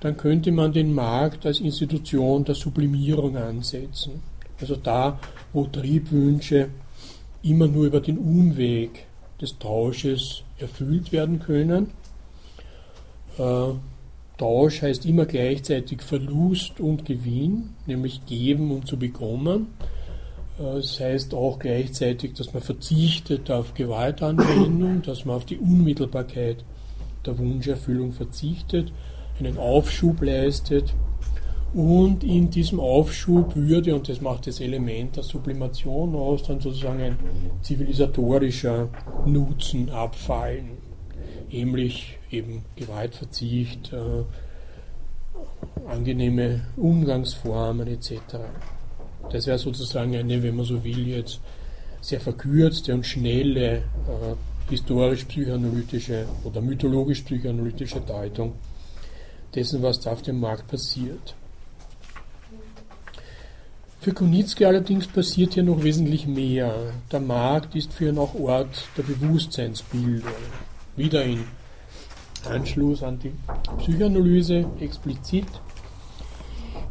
[0.00, 4.22] dann könnte man den Markt als Institution der Sublimierung ansetzen.
[4.60, 5.18] Also da,
[5.52, 6.68] wo Triebwünsche
[7.42, 9.06] immer nur über den Umweg
[9.40, 11.90] des Tausches erfüllt werden können.
[13.38, 13.72] Äh,
[14.36, 19.68] Tausch heißt immer gleichzeitig Verlust und Gewinn, nämlich geben und zu bekommen.
[20.58, 26.64] Äh, es heißt auch gleichzeitig, dass man verzichtet auf Gewaltanwendung, dass man auf die Unmittelbarkeit
[27.24, 28.92] der Wunscherfüllung verzichtet,
[29.40, 30.94] einen Aufschub leistet
[31.72, 37.00] und in diesem Aufschub würde, und das macht das Element der Sublimation aus, dann sozusagen
[37.00, 37.16] ein
[37.62, 38.88] zivilisatorischer
[39.24, 40.78] Nutzen abfallen.
[41.52, 44.24] Nämlich eben Gewaltverzicht, äh,
[45.88, 48.14] angenehme Umgangsformen etc.
[49.30, 51.40] Das wäre sozusagen eine, wenn man so will, jetzt
[52.00, 53.82] sehr verkürzte und schnelle äh,
[54.70, 58.54] historisch-psychoanalytische oder mythologisch-psychoanalytische Deutung
[59.54, 61.34] dessen, was da auf dem Markt passiert.
[64.00, 66.74] Für Kunitzki allerdings passiert hier noch wesentlich mehr.
[67.12, 70.32] Der Markt ist für ihn auch Ort der Bewusstseinsbildung.
[70.96, 71.44] Wieder in
[72.48, 73.32] Anschluss an die
[73.78, 75.46] Psychoanalyse explizit.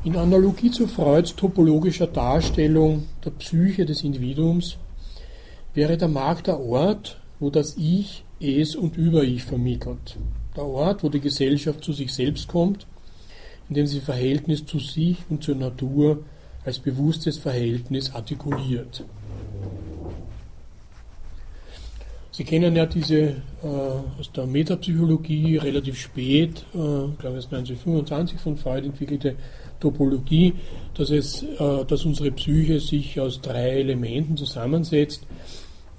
[0.03, 4.77] In Analogie zu Freuds topologischer Darstellung der Psyche des Individuums
[5.73, 10.17] wäre der Markt der Ort, wo das Ich, Es und Über-Ich vermittelt.
[10.59, 12.85] Der Ort, wo die Gesellschaft zu sich selbst kommt,
[13.69, 16.25] indem sie Verhältnis zu sich und zur Natur
[16.65, 19.05] als bewusstes Verhältnis artikuliert.
[22.33, 23.67] Sie kennen ja diese äh,
[24.19, 29.35] aus der Metapsychologie relativ spät, äh, ich glaube es 1925 von Freud entwickelte
[29.79, 30.55] Topologie,
[30.93, 35.25] dass, es, äh, dass unsere Psyche sich aus drei Elementen zusammensetzt,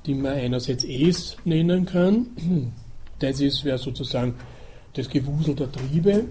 [0.05, 2.27] die man einerseits Es nennen kann.
[3.21, 4.35] Das ist wäre sozusagen
[4.95, 6.25] das Gewusel der Triebe,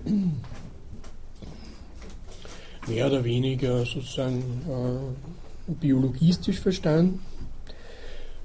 [2.88, 7.20] mehr oder weniger sozusagen äh, biologistisch verstanden.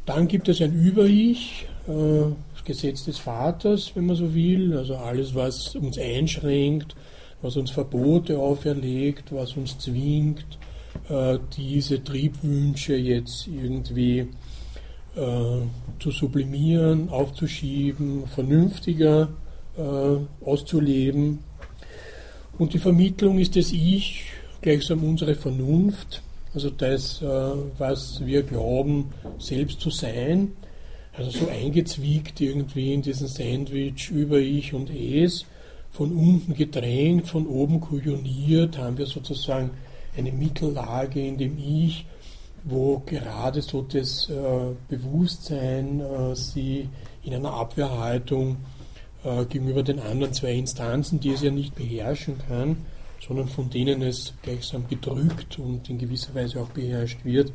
[0.07, 4.97] Dann gibt es ein Über-Ich, äh, das Gesetz des Vaters, wenn man so will, also
[4.97, 6.95] alles, was uns einschränkt,
[7.43, 10.47] was uns Verbote auferlegt, was uns zwingt,
[11.09, 14.29] äh, diese Triebwünsche jetzt irgendwie
[15.17, 15.61] äh,
[15.99, 19.29] zu sublimieren, aufzuschieben, vernünftiger
[19.77, 21.41] äh, auszuleben.
[22.59, 24.25] Und die Vermittlung ist das Ich,
[24.61, 26.23] gleichsam unsere Vernunft,
[26.55, 27.27] also das, äh,
[27.79, 30.53] was wir glauben, selbst zu sein,
[31.13, 35.47] also so eingezwiegt irgendwie in diesen Sandwich über Ich und Es,
[35.91, 39.71] von unten gedrängt, von oben kujoniert, haben wir sozusagen
[40.17, 42.07] eine Mittellage in dem Ich,
[42.65, 44.35] wo gerade so das äh,
[44.89, 46.89] Bewusstsein äh, sie
[47.23, 48.57] in einer Abwehrhaltung
[49.25, 52.77] äh, gegenüber den anderen zwei Instanzen, die es ja nicht beherrschen kann,
[53.27, 57.53] sondern von denen es gleichsam gedrückt und in gewisser Weise auch beherrscht wird,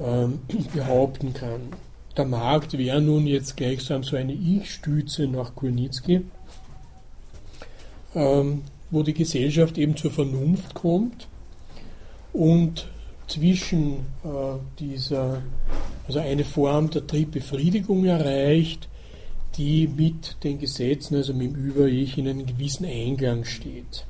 [0.00, 0.40] ähm,
[0.74, 1.72] behaupten kann.
[2.16, 6.22] Der Markt wäre nun jetzt gleichsam so eine Ich-Stütze nach Kulnitzki,
[8.14, 11.26] ähm, wo die Gesellschaft eben zur Vernunft kommt
[12.32, 12.86] und
[13.26, 15.42] zwischen äh, dieser,
[16.06, 18.88] also eine Form der Triebbefriedigung erreicht,
[19.56, 24.06] die mit den Gesetzen, also mit dem Über-Ich, in einem gewissen Einklang steht.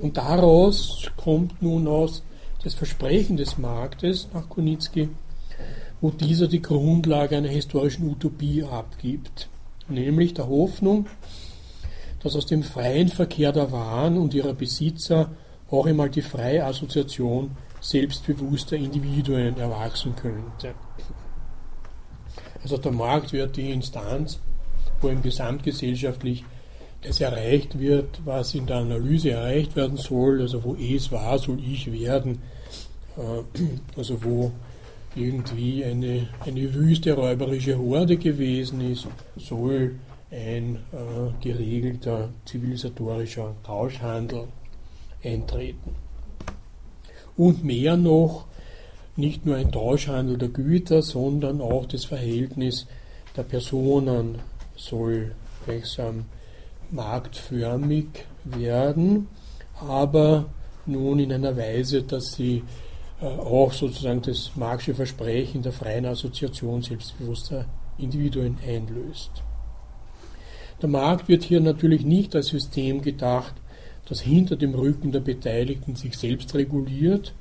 [0.00, 2.22] Und daraus kommt nun aus
[2.62, 5.08] das Versprechen des Marktes nach Kunitzki,
[6.00, 9.48] wo dieser die Grundlage einer historischen Utopie abgibt,
[9.88, 11.06] nämlich der Hoffnung,
[12.22, 15.30] dass aus dem freien Verkehr der Waren und ihrer Besitzer
[15.70, 20.74] auch einmal die freie Assoziation selbstbewusster Individuen erwachsen könnte.
[22.66, 24.40] Also der Markt wird die Instanz,
[25.00, 26.44] wo im gesamtgesellschaftlich
[27.00, 31.60] das erreicht wird, was in der Analyse erreicht werden soll, also wo es war, soll
[31.60, 32.42] ich werden,
[33.16, 33.60] äh,
[33.96, 34.50] also wo
[35.14, 39.94] irgendwie eine, eine wüste räuberische Horde gewesen ist, soll
[40.32, 44.48] ein äh, geregelter zivilisatorischer Tauschhandel
[45.22, 45.94] eintreten.
[47.36, 48.46] Und mehr noch,
[49.16, 52.86] nicht nur ein Tauschhandel der Güter, sondern auch das Verhältnis
[53.36, 54.38] der Personen
[54.76, 55.32] soll
[55.64, 56.26] gleichsam
[56.90, 58.06] marktförmig
[58.44, 59.28] werden,
[59.80, 60.46] aber
[60.86, 62.62] nun in einer Weise, dass sie
[63.20, 67.66] äh, auch sozusagen das Marxische Versprechen der freien Assoziation selbstbewusster
[67.98, 69.42] Individuen einlöst.
[70.80, 73.54] Der Markt wird hier natürlich nicht als System gedacht,
[74.08, 77.34] das hinter dem Rücken der Beteiligten sich selbst reguliert,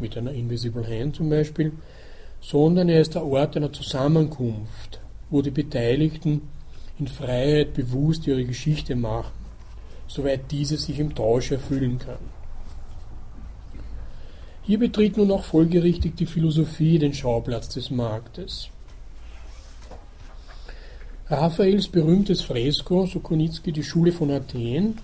[0.00, 1.72] mit einer Invisible Hand zum Beispiel,
[2.40, 6.42] sondern er ist der Ort einer Zusammenkunft, wo die Beteiligten
[6.98, 9.32] in Freiheit bewusst ihre Geschichte machen,
[10.06, 12.18] soweit diese sich im Tausch erfüllen kann.
[14.62, 18.68] Hier betritt nun auch folgerichtig die Philosophie den Schauplatz des Marktes.
[21.28, 24.98] Raphaels berühmtes Fresko, so Konitzki, die Schule von Athen,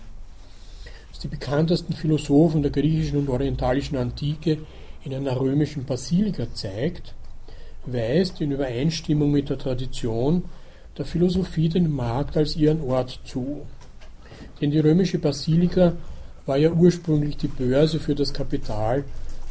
[1.11, 4.59] das die bekanntesten Philosophen der griechischen und orientalischen Antike
[5.05, 7.15] in einer römischen Basilika zeigt,
[7.87, 10.45] weist in Übereinstimmung mit der Tradition
[10.99, 13.67] der Philosophie den Markt als ihren Ort zu.
[14.61, 15.95] Denn die römische Basilika
[16.47, 19.05] war ja ursprünglich die Börse für das Kapital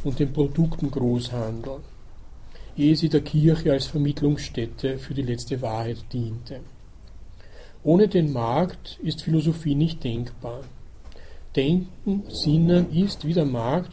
[0.03, 1.77] und den Produktengroßhandel,
[2.77, 6.59] ehe sie der Kirche als Vermittlungsstätte für die letzte Wahrheit diente.
[7.83, 10.61] Ohne den Markt ist Philosophie nicht denkbar.
[11.55, 13.91] Denken, Sinnen ist wie der Markt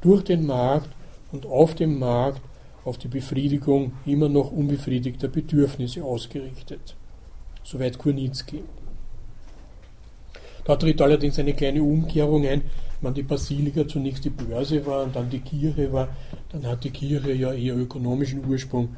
[0.00, 0.90] durch den Markt
[1.32, 2.40] und auf dem Markt
[2.84, 6.96] auf die Befriedigung immer noch unbefriedigter Bedürfnisse ausgerichtet.
[7.62, 8.62] Soweit Kurnitzki.
[10.64, 12.62] Da tritt allerdings eine kleine Umkehrung ein.
[13.00, 16.08] Wenn die Basilika zunächst die Börse war und dann die Kirche war,
[16.50, 18.96] dann hat die Kirche ja eher ökonomischen Ursprung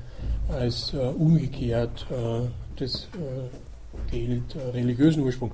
[0.48, 5.52] als äh, umgekehrt äh, das äh, Geld äh, religiösen Ursprung.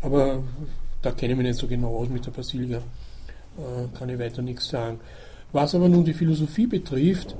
[0.00, 0.42] Aber
[1.02, 4.42] da kenne ich mich nicht so genau aus mit der Basilika, äh, kann ich weiter
[4.42, 5.00] nichts sagen.
[5.52, 7.34] Was aber nun die Philosophie betrifft,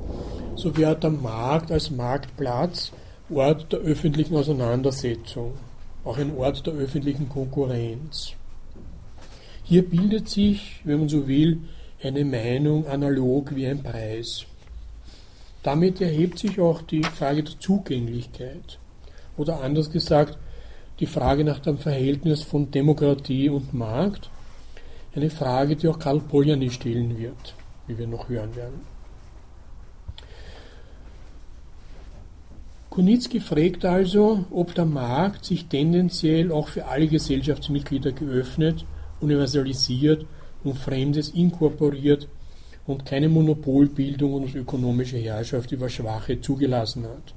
[0.56, 2.92] so wird der Markt als Marktplatz
[3.30, 5.52] Ort der öffentlichen Auseinandersetzung,
[6.02, 8.32] auch ein Ort der öffentlichen Konkurrenz.
[9.62, 11.58] Hier bildet sich, wenn man so will,
[12.02, 14.46] eine Meinung analog wie ein Preis.
[15.62, 18.78] Damit erhebt sich auch die Frage der Zugänglichkeit
[19.36, 20.38] oder anders gesagt
[20.98, 24.30] die Frage nach dem Verhältnis von Demokratie und Markt,
[25.14, 27.54] eine Frage, die auch Karl Polanyi stellen wird
[27.88, 28.80] wie wir noch hören werden.
[32.90, 38.84] Kunitzki fragt also, ob der Markt sich tendenziell auch für alle Gesellschaftsmitglieder geöffnet,
[39.20, 40.26] universalisiert
[40.64, 42.28] und Fremdes inkorporiert
[42.86, 47.34] und keine Monopolbildung und ökonomische Herrschaft über Schwache zugelassen hat.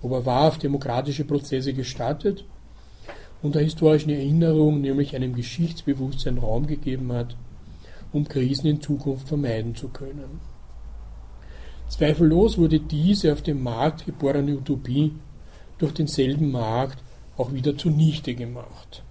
[0.00, 2.44] Ob er wahrhaft demokratische Prozesse gestattet
[3.42, 7.36] und der historischen Erinnerung, nämlich einem Geschichtsbewusstsein Raum gegeben hat,
[8.12, 10.40] um Krisen in Zukunft vermeiden zu können.
[11.88, 15.12] Zweifellos wurde diese auf dem Markt geborene Utopie
[15.78, 16.98] durch denselben Markt
[17.36, 19.02] auch wieder zunichte gemacht.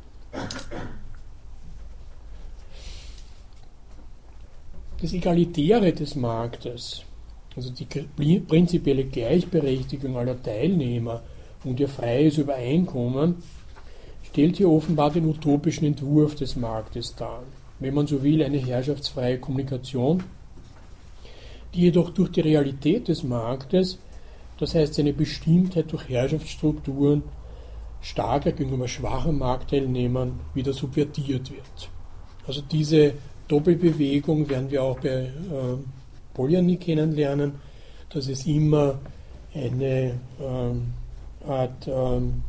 [5.01, 7.03] Das Egalitäre des Marktes,
[7.55, 11.21] also die prinzipielle Gleichberechtigung aller Teilnehmer
[11.63, 13.43] und ihr freies Übereinkommen,
[14.23, 17.43] stellt hier offenbar den utopischen Entwurf des Marktes dar
[17.81, 20.23] wenn man so will, eine herrschaftsfreie Kommunikation,
[21.73, 23.97] die jedoch durch die Realität des Marktes,
[24.59, 27.23] das heißt seine Bestimmtheit durch Herrschaftsstrukturen,
[28.01, 31.89] starker gegenüber schwachen Marktteilnehmern wieder subvertiert wird.
[32.47, 33.13] Also diese
[33.47, 35.29] Doppelbewegung werden wir auch bei äh,
[36.33, 37.53] Polanyi kennenlernen,
[38.09, 38.99] dass es immer
[39.53, 40.93] eine ähm,
[41.47, 42.43] Art ähm,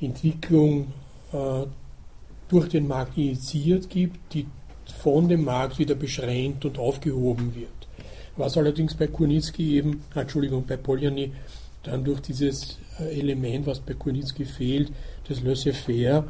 [0.00, 0.88] Entwicklung
[1.32, 1.64] äh,
[2.50, 4.46] durch den Markt initiiert gibt, die
[4.98, 7.68] von dem Markt wieder beschränkt und aufgehoben wird.
[8.36, 11.32] Was allerdings bei Kurnitzki eben, Entschuldigung, bei Poljani
[11.84, 14.92] dann durch dieses äh, Element, was bei Kurnitzki fehlt,
[15.28, 16.24] das Laissez-faire,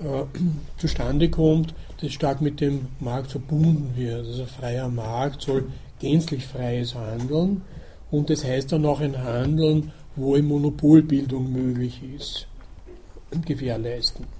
[0.00, 0.24] äh,
[0.78, 4.26] zustande kommt, das stark mit dem Markt verbunden wird.
[4.26, 5.66] Also freier Markt soll
[5.98, 7.62] gänzlich freies Handeln
[8.10, 12.46] und das heißt dann auch ein Handeln, wo eine Monopolbildung möglich ist,
[13.44, 14.37] gewährleisten.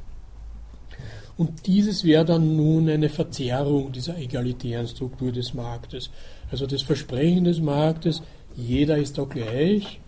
[1.38, 6.10] Und dieses wäre dann nun eine Verzerrung dieser egalitären Struktur des Marktes.
[6.50, 8.22] Also das Versprechen des Marktes,
[8.56, 10.00] jeder ist da gleich.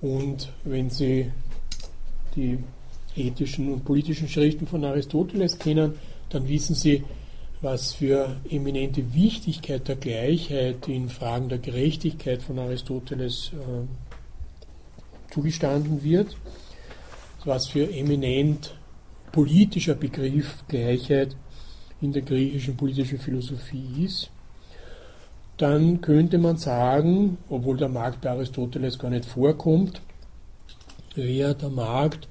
[0.00, 1.30] Und wenn Sie
[2.34, 2.58] die
[3.14, 5.94] ethischen und politischen Schriften von Aristoteles kennen,
[6.30, 7.04] dann wissen Sie,
[7.60, 16.34] was für eminente Wichtigkeit der Gleichheit in Fragen der Gerechtigkeit von Aristoteles äh, zugestanden wird,
[17.44, 18.74] was für eminent
[19.32, 21.36] politischer Begriff Gleichheit
[22.00, 24.30] in der griechischen politischen Philosophie ist,
[25.56, 30.02] dann könnte man sagen, obwohl der Markt bei Aristoteles gar nicht vorkommt,
[31.14, 32.28] wäre der Markt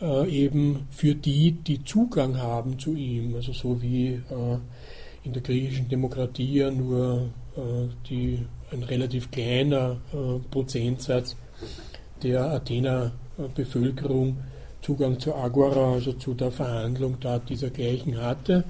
[0.00, 4.58] äh, eben für die, die Zugang haben zu ihm, also so wie äh,
[5.22, 7.60] in der griechischen Demokratie ja nur äh,
[8.08, 11.36] die, ein relativ kleiner äh, Prozentsatz
[12.22, 14.38] der Athener äh, Bevölkerung
[14.86, 18.62] Zugang zur Agora, also zu der Verhandlung da diesergleichen hatte.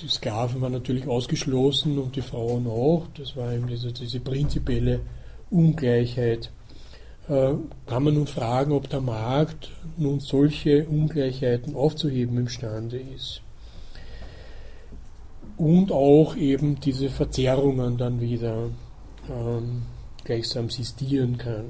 [0.00, 3.08] Die Sklaven waren natürlich ausgeschlossen und die Frauen auch.
[3.18, 5.00] Das war eben diese, diese prinzipielle
[5.50, 6.50] Ungleichheit
[7.28, 7.52] äh,
[7.86, 13.42] kann man nun fragen, ob der Markt nun solche Ungleichheiten aufzuheben imstande ist.
[15.58, 18.70] Und auch eben diese Verzerrungen dann wieder
[19.30, 19.82] ähm,
[20.24, 21.66] gleichsam sistieren kann.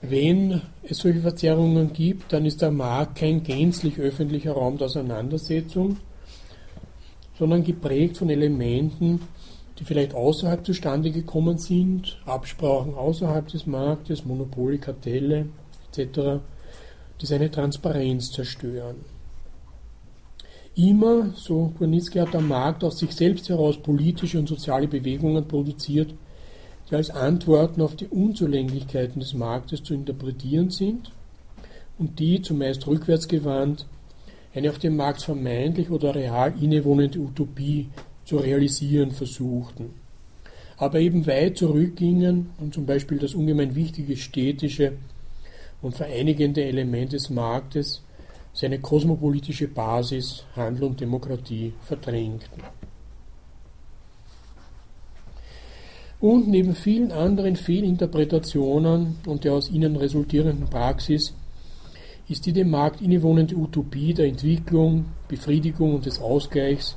[0.00, 5.96] Wenn es solche Verzerrungen gibt, dann ist der Markt kein gänzlich öffentlicher Raum der Auseinandersetzung,
[7.36, 9.20] sondern geprägt von Elementen,
[9.78, 15.46] die vielleicht außerhalb zustande gekommen sind, Absprachen außerhalb des Marktes, Monopole, Kartelle
[15.92, 16.40] etc.,
[17.20, 18.96] die seine Transparenz zerstören.
[20.76, 26.14] Immer, so Kurnitzki, hat der Markt aus sich selbst heraus politische und soziale Bewegungen produziert,
[26.90, 31.12] die als Antworten auf die Unzulänglichkeiten des Marktes zu interpretieren sind
[31.98, 33.86] und die, zumeist rückwärtsgewandt,
[34.54, 37.88] eine auf dem Markt vermeintlich oder real innewohnende Utopie
[38.24, 39.90] zu realisieren versuchten.
[40.78, 44.92] Aber eben weit zurückgingen und zum Beispiel das ungemein wichtige städtische
[45.82, 48.02] und vereinigende Element des Marktes,
[48.52, 52.62] seine kosmopolitische Basis, Handel und Demokratie verdrängten.
[56.20, 61.34] Und neben vielen anderen Fehlinterpretationen und der aus ihnen resultierenden Praxis
[62.28, 66.96] ist die dem Markt innewohnende Utopie der Entwicklung, Befriedigung und des Ausgleichs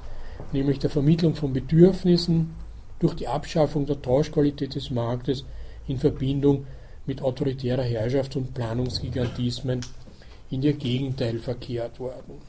[0.51, 2.53] nämlich der Vermittlung von Bedürfnissen
[2.99, 5.45] durch die Abschaffung der Tauschqualität des Marktes
[5.87, 6.65] in Verbindung
[7.05, 9.81] mit autoritärer Herrschaft und Planungsgigantismen
[10.49, 12.41] in ihr Gegenteil verkehrt worden.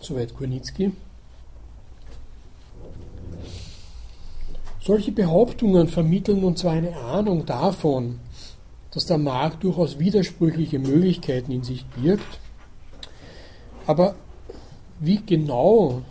[0.00, 0.92] Soweit Kurnitzki.
[4.80, 8.18] Solche Behauptungen vermitteln uns zwar eine Ahnung davon,
[8.92, 12.40] dass der Markt durchaus widersprüchliche Möglichkeiten in sich birgt,
[13.86, 14.14] aber
[14.98, 16.02] wie genau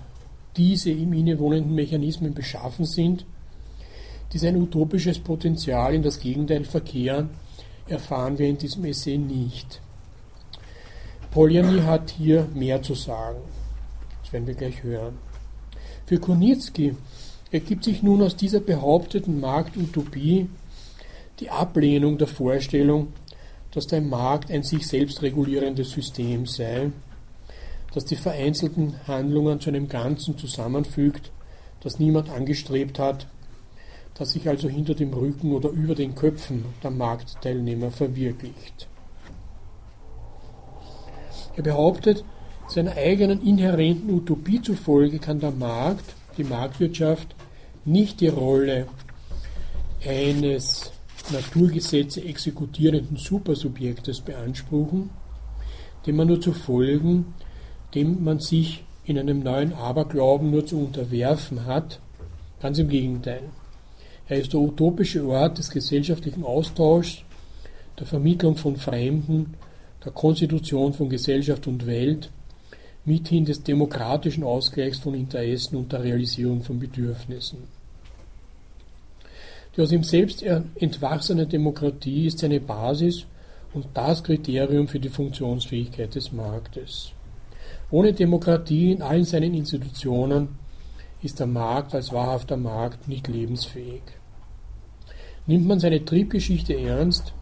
[0.56, 3.26] diese im innewohnenden Mechanismen beschaffen sind,
[4.34, 7.32] die sein utopisches Potenzial in das Gegenteil verkehren,
[7.88, 9.82] erfahren wir in diesem Essay nicht.
[11.32, 13.40] Poljani hat hier mehr zu sagen.
[14.22, 15.18] Das werden wir gleich hören.
[16.06, 16.96] Für Kunitzki
[17.52, 20.50] ergibt sich nun aus dieser behaupteten Marktutopie
[21.40, 23.14] die Ablehnung der Vorstellung,
[23.72, 26.92] dass der Markt ein sich selbst regulierendes System sei
[27.94, 31.32] das die vereinzelten Handlungen zu einem Ganzen zusammenfügt,
[31.82, 33.28] das niemand angestrebt hat,
[34.16, 38.88] das sich also hinter dem Rücken oder über den Köpfen der Marktteilnehmer verwirklicht.
[41.56, 42.24] Er behauptet,
[42.68, 46.06] seiner eigenen inhärenten Utopie zufolge kann der Markt,
[46.38, 47.36] die Marktwirtschaft,
[47.86, 48.88] nicht die Rolle
[50.06, 50.92] eines
[51.32, 55.10] Naturgesetze exekutierenden Supersubjektes beanspruchen,
[56.06, 57.34] dem man nur zu folgen
[57.96, 62.00] dem man sich in einem neuen Aberglauben nur zu unterwerfen hat.
[62.62, 63.44] Ganz im Gegenteil.
[64.28, 67.24] Er ist der utopische Ort des gesellschaftlichen Austauschs,
[67.98, 69.56] der Vermittlung von Fremden,
[70.06, 72.30] der Konstitution von Gesellschaft und Welt,
[73.10, 77.64] mithin des demokratischen Ausgleichs von Interessen und der Realisierung von Bedürfnissen.
[79.76, 83.26] Die aus ihm selbst entwachsene Demokratie ist seine Basis
[83.74, 87.12] und das Kriterium für die Funktionsfähigkeit des Marktes.
[87.90, 90.50] Ohne Demokratie in allen seinen Institutionen
[91.24, 94.04] ist der Markt als wahrhafter Markt nicht lebensfähig.
[95.48, 97.34] Nimmt man seine Triebgeschichte ernst,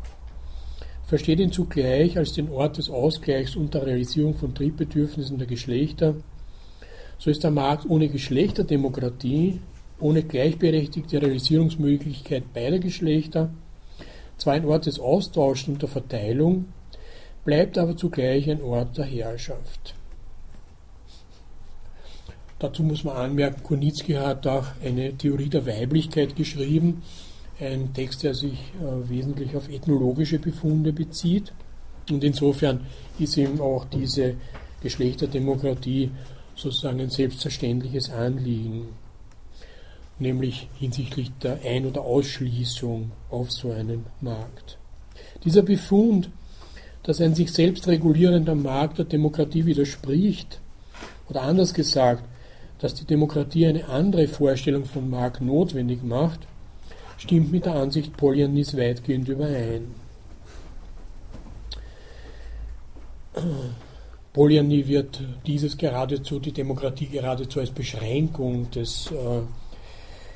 [1.08, 6.16] versteht ihn zugleich als den Ort des Ausgleichs und der Realisierung von Triebbedürfnissen der Geschlechter,
[7.18, 9.60] so ist der Markt ohne Geschlechterdemokratie,
[10.00, 13.50] ohne gleichberechtigte Realisierungsmöglichkeit beider Geschlechter
[14.38, 16.66] zwar ein Ort des Austauschs und der Verteilung,
[17.44, 19.96] bleibt aber zugleich ein Ort der Herrschaft.
[22.60, 27.02] Dazu muss man anmerken, Kurnitzki hat auch eine Theorie der Weiblichkeit geschrieben,
[27.60, 31.54] ein Text, der sich äh, wesentlich auf ethnologische Befunde bezieht.
[32.10, 32.82] Und insofern
[33.20, 34.36] ist ihm auch diese
[34.82, 36.12] Geschlechterdemokratie
[36.56, 38.88] sozusagen ein selbstverständliches Anliegen,
[40.20, 44.78] nämlich hinsichtlich der Ein- oder Ausschließung auf so einen Markt.
[45.44, 46.30] Dieser Befund,
[47.04, 50.60] dass ein sich selbst regulierender Markt der Demokratie widerspricht,
[51.30, 52.24] oder anders gesagt,
[52.80, 56.48] dass die Demokratie eine andere Vorstellung von Markt notwendig macht,
[57.18, 59.96] stimmt mit der Ansicht Polyanis weitgehend überein.
[64.34, 69.42] Polyanie wird dieses geradezu, die Demokratie geradezu als Beschränkung des äh,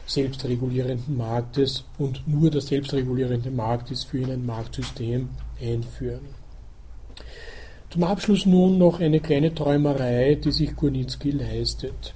[0.07, 5.29] selbstregulierenden Marktes und nur der selbstregulierende Markt ist für ihn ein Marktsystem
[5.61, 6.41] einführen.
[7.91, 12.13] Zum Abschluss nun noch eine kleine Träumerei, die sich Kurnitzki leistet.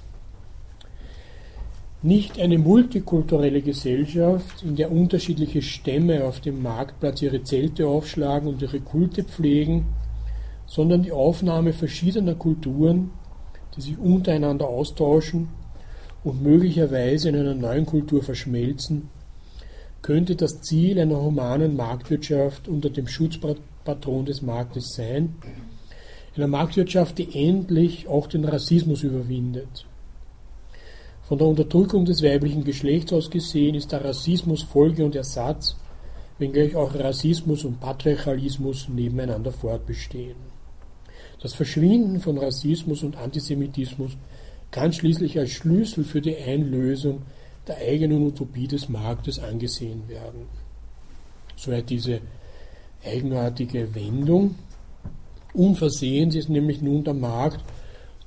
[2.06, 8.62] Nicht eine multikulturelle Gesellschaft, in der unterschiedliche Stämme auf dem Marktplatz ihre Zelte aufschlagen und
[8.62, 9.86] ihre Kulte pflegen,
[10.68, 13.10] sondern die Aufnahme verschiedener Kulturen,
[13.76, 15.48] die sich untereinander austauschen
[16.22, 19.08] und möglicherweise in einer neuen Kultur verschmelzen,
[20.00, 25.34] könnte das Ziel einer humanen Marktwirtschaft unter dem Schutzpatron des Marktes sein,
[26.36, 29.86] einer Marktwirtschaft, die endlich auch den Rassismus überwindet
[31.26, 35.76] von der Unterdrückung des weiblichen Geschlechts aus gesehen ist der Rassismus Folge und Ersatz,
[36.38, 40.36] wenngleich auch Rassismus und Patriarchalismus nebeneinander fortbestehen.
[41.42, 44.12] Das Verschwinden von Rassismus und Antisemitismus
[44.70, 47.22] kann schließlich als Schlüssel für die Einlösung
[47.66, 50.46] der eigenen Utopie des Marktes angesehen werden.
[51.56, 52.20] Soweit diese
[53.04, 54.54] eigenartige Wendung.
[55.54, 57.64] Unversehens ist nämlich nun der Markt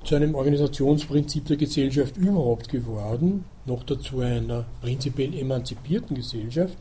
[0.04, 6.78] zu einem Organisationsprinzip der Gesellschaft überhaupt geworden, noch dazu einer prinzipiell emanzipierten Gesellschaft,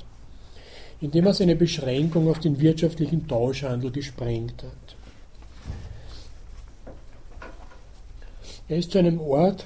[1.01, 4.95] indem er seine Beschränkung auf den wirtschaftlichen Tauschhandel gesprengt hat.
[8.67, 9.65] Er ist zu einem Ort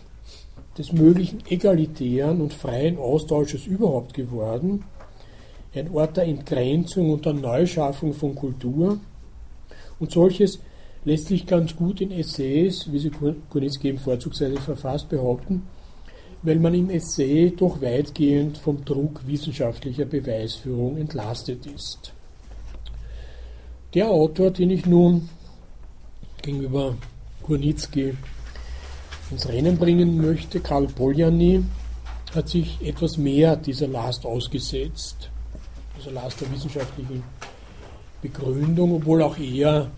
[0.78, 4.86] des möglichen egalitären und freien Austausches überhaupt geworden,
[5.76, 9.00] ein Ort der Entgrenzung und der Neuschaffung von Kultur
[10.00, 10.60] und solches
[11.06, 13.12] lässt sich ganz gut in Essays, wie sie
[13.50, 15.64] Kunitzki eben vorzugsweise verfasst, behaupten,
[16.42, 22.14] weil man im Essay doch weitgehend vom Druck wissenschaftlicher Beweisführung entlastet ist.
[23.94, 25.30] Der Autor, den ich nun
[26.42, 26.96] gegenüber
[27.44, 28.16] Kurnitzki
[29.30, 31.64] ins Rennen bringen möchte, Karl Poljany,
[32.34, 35.30] hat sich etwas mehr dieser Last ausgesetzt,
[35.98, 37.24] dieser Last der wissenschaftlichen
[38.22, 39.92] Begründung, obwohl auch er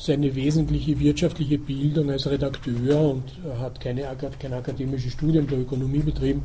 [0.00, 3.24] seine wesentliche wirtschaftliche Bildung als Redakteur und
[3.58, 4.06] hat keine,
[4.38, 6.42] kein akademisches Studium der Ökonomie betrieben,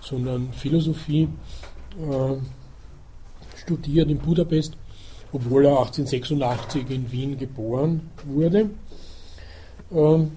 [0.00, 1.28] sondern Philosophie
[1.98, 2.36] äh,
[3.56, 4.76] studiert in Budapest,
[5.32, 8.70] obwohl er 1886 in Wien geboren wurde.
[9.92, 10.32] Ähm,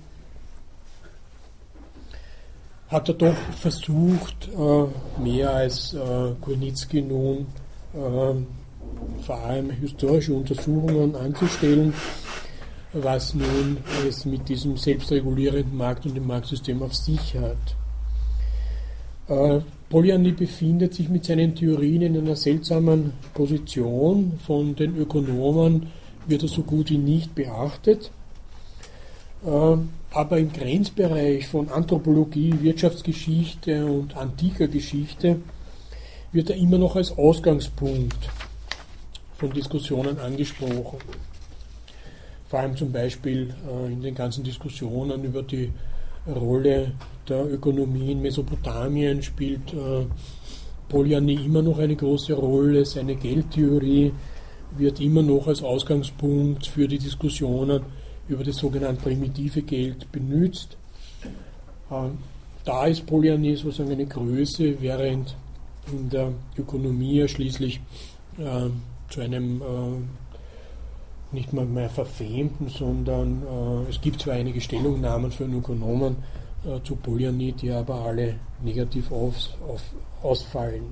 [2.89, 7.47] hat er doch versucht, äh, mehr als äh, nun
[7.93, 11.93] äh, vor allem historische Untersuchungen anzustellen,
[12.95, 13.77] was nun
[14.07, 17.75] es mit diesem selbstregulierenden Markt und dem Marktsystem auf sich hat.
[19.27, 24.39] Äh, Polyany befindet sich mit seinen Theorien in einer seltsamen Position.
[24.45, 25.87] Von den Ökonomen
[26.25, 28.11] wird er so gut wie nicht beachtet.
[29.45, 29.77] Äh,
[30.11, 35.41] aber im Grenzbereich von Anthropologie, Wirtschaftsgeschichte und antiker Geschichte
[36.31, 38.29] wird er immer noch als Ausgangspunkt
[39.37, 40.99] von Diskussionen angesprochen.
[42.47, 45.71] Vor allem zum Beispiel äh, in den ganzen Diskussionen über die
[46.27, 46.91] Rolle
[47.27, 50.05] der Ökonomie in Mesopotamien spielt äh,
[50.89, 52.85] Polyanie immer noch eine große Rolle.
[52.85, 54.11] Seine Geldtheorie
[54.77, 57.81] wird immer noch als Ausgangspunkt für die Diskussionen
[58.27, 60.77] über das sogenannte primitive Geld benutzt.
[61.89, 62.09] Äh,
[62.63, 65.35] da ist Polyanie sozusagen eine Größe, während
[65.91, 67.79] in der Ökonomie schließlich
[68.39, 68.69] äh,
[69.09, 69.61] zu einem
[71.35, 76.15] nicht mal mehr verfemten, sondern äh, es gibt zwar einige Stellungnahmen von Ökonomen
[76.65, 79.35] äh, zu Polyanie, die aber alle negativ auf,
[79.67, 79.83] auf,
[80.23, 80.83] ausfallen.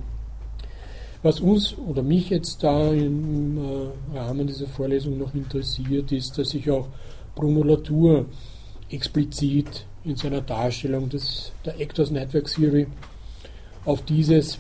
[1.24, 6.54] Was uns oder mich jetzt da im äh, Rahmen dieser Vorlesung noch interessiert, ist, dass
[6.54, 6.90] ich auch
[7.34, 8.26] Bruno Latour
[8.90, 12.88] explizit in seiner Darstellung des, der Actors Network Theory
[13.86, 14.60] auf dieses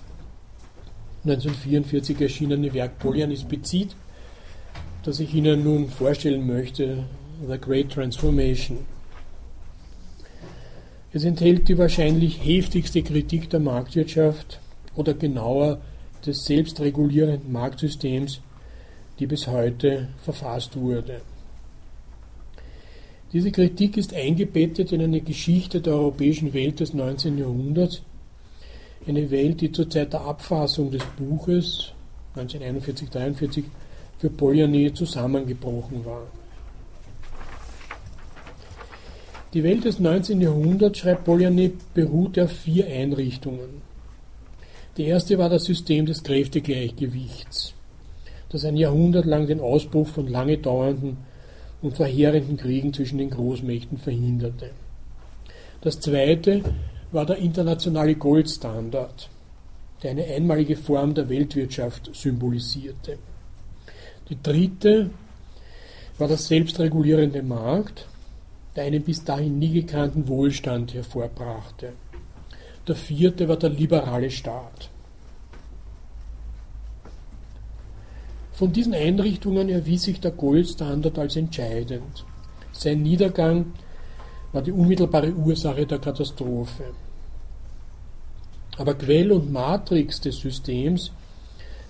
[1.25, 3.95] 1944 erschienene Werk Polyanis bezieht,
[5.04, 7.04] das ich Ihnen nun vorstellen möchte,
[7.47, 8.80] The Great Transformation.
[11.12, 14.60] Es enthält die wahrscheinlich heftigste Kritik der Marktwirtschaft
[14.95, 15.82] oder genauer
[16.26, 18.39] des selbstregulierenden Marktsystems,
[19.20, 21.22] die bis heute verfasst wurde.
[23.34, 27.38] Diese Kritik ist eingebettet in eine Geschichte der europäischen Welt des 19.
[27.38, 28.01] Jahrhunderts,
[29.06, 31.91] eine Welt, die zur Zeit der Abfassung des Buches
[32.36, 33.64] 1941-43
[34.24, 36.28] für Polyanie zusammengebrochen war.
[39.53, 40.39] Die Welt des 19.
[40.39, 43.82] Jahrhunderts, schreibt Polyanie, beruhte auf vier Einrichtungen.
[44.95, 47.74] Die erste war das System des Kräftegleichgewichts,
[48.47, 51.17] das ein Jahrhundert lang den Ausbruch von lange dauernden
[51.82, 54.69] und verheerenden Kriegen zwischen den Großmächten verhinderte.
[55.82, 56.63] Das zweite
[57.11, 59.30] war der internationale Goldstandard,
[60.01, 63.17] der eine einmalige Form der Weltwirtschaft symbolisierte.
[64.34, 65.11] Die dritte
[66.17, 68.07] war der selbstregulierende Markt,
[68.75, 71.93] der einen bis dahin nie gekannten Wohlstand hervorbrachte.
[72.88, 74.89] Der vierte war der liberale Staat.
[78.53, 82.25] Von diesen Einrichtungen erwies sich der Goldstandard als entscheidend.
[82.71, 83.73] Sein Niedergang
[84.51, 86.86] war die unmittelbare Ursache der Katastrophe.
[88.77, 91.11] Aber Quell und Matrix des Systems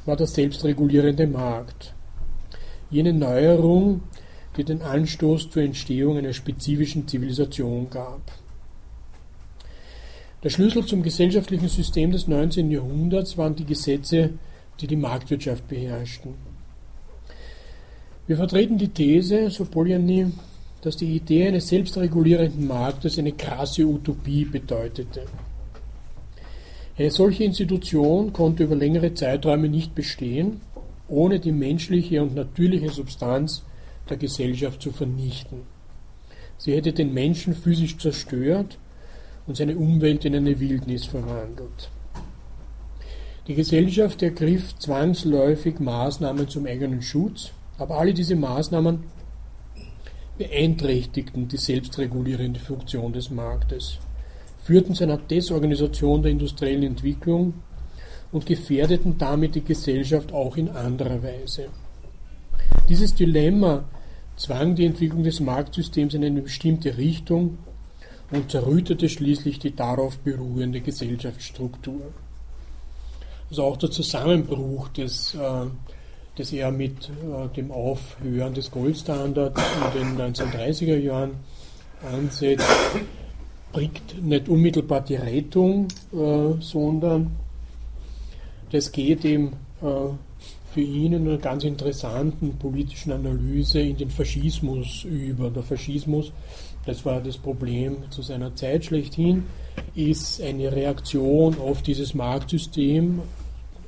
[0.05, 1.92] war der selbstregulierende Markt.
[2.93, 4.03] Jene Neuerung,
[4.55, 8.21] die den Anstoß zur Entstehung einer spezifischen Zivilisation gab.
[10.43, 12.69] Der Schlüssel zum gesellschaftlichen System des 19.
[12.69, 14.29] Jahrhunderts waren die Gesetze,
[14.79, 16.35] die die Marktwirtschaft beherrschten.
[18.27, 20.27] Wir vertreten die These, so Polyani,
[20.81, 25.23] dass die Idee eines selbstregulierenden Marktes eine krasse Utopie bedeutete.
[26.95, 30.61] Eine solche Institution konnte über längere Zeiträume nicht bestehen,
[31.07, 33.63] ohne die menschliche und natürliche Substanz
[34.09, 35.61] der Gesellschaft zu vernichten.
[36.57, 38.77] Sie hätte den Menschen physisch zerstört
[39.47, 41.89] und seine Umwelt in eine Wildnis verwandelt.
[43.47, 49.03] Die Gesellschaft ergriff zwangsläufig Maßnahmen zum eigenen Schutz, aber alle diese Maßnahmen
[50.37, 53.97] beeinträchtigten die selbstregulierende Funktion des Marktes,
[54.63, 57.55] führten zu einer Desorganisation der industriellen Entwicklung
[58.33, 61.67] und gefährdeten damit die Gesellschaft auch in anderer Weise.
[62.89, 63.85] Dieses Dilemma
[64.35, 67.59] zwang die Entwicklung des Marktsystems in eine bestimmte Richtung
[68.31, 72.11] und zerrüttete schließlich die darauf beruhende Gesellschaftsstruktur.
[73.49, 75.65] Also auch der Zusammenbruch des, äh,
[76.37, 79.61] des er mit äh, dem Aufhören des Goldstandards
[79.93, 81.35] in den 1930er Jahren
[82.01, 82.65] ansetzt,
[83.71, 87.31] bringt nicht unmittelbar die Rettung, äh, sondern
[88.73, 89.85] das geht ihm äh,
[90.73, 95.49] für ihn in einer ganz interessanten politischen Analyse in den Faschismus über.
[95.49, 96.33] Der Faschismus
[96.85, 99.45] das war das Problem zu seiner Zeit schlechthin,
[99.95, 103.21] ist eine Reaktion auf dieses Marktsystem,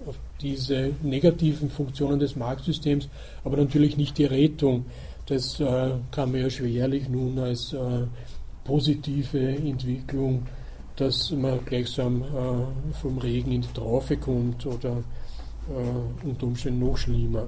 [0.05, 3.09] auf diese negativen Funktionen des Marktsystems,
[3.43, 4.85] aber natürlich nicht die Rettung.
[5.25, 8.03] Das äh, kann man ja schwerlich nun als äh,
[8.63, 10.45] positive Entwicklung,
[10.95, 15.03] dass man gleichsam äh, vom Regen in die Traufe kommt oder
[15.69, 17.47] äh, unter Umständen noch schlimmer.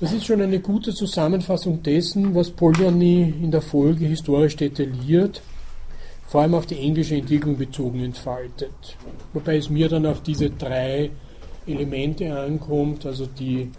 [0.00, 5.42] Das ist schon eine gute Zusammenfassung dessen, was Polyani in der Folge historisch detailliert,
[6.26, 8.96] vor allem auf die englische Entwicklung bezogen entfaltet.
[9.32, 11.10] Wobei es mir dann auf diese drei
[11.66, 13.72] Elemente ankommt, also die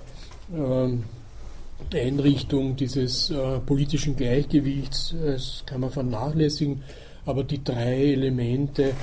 [0.54, 6.84] äh, Einrichtung dieses äh, politischen Gleichgewichts, das kann man vernachlässigen,
[7.30, 8.94] aber die drei Elemente,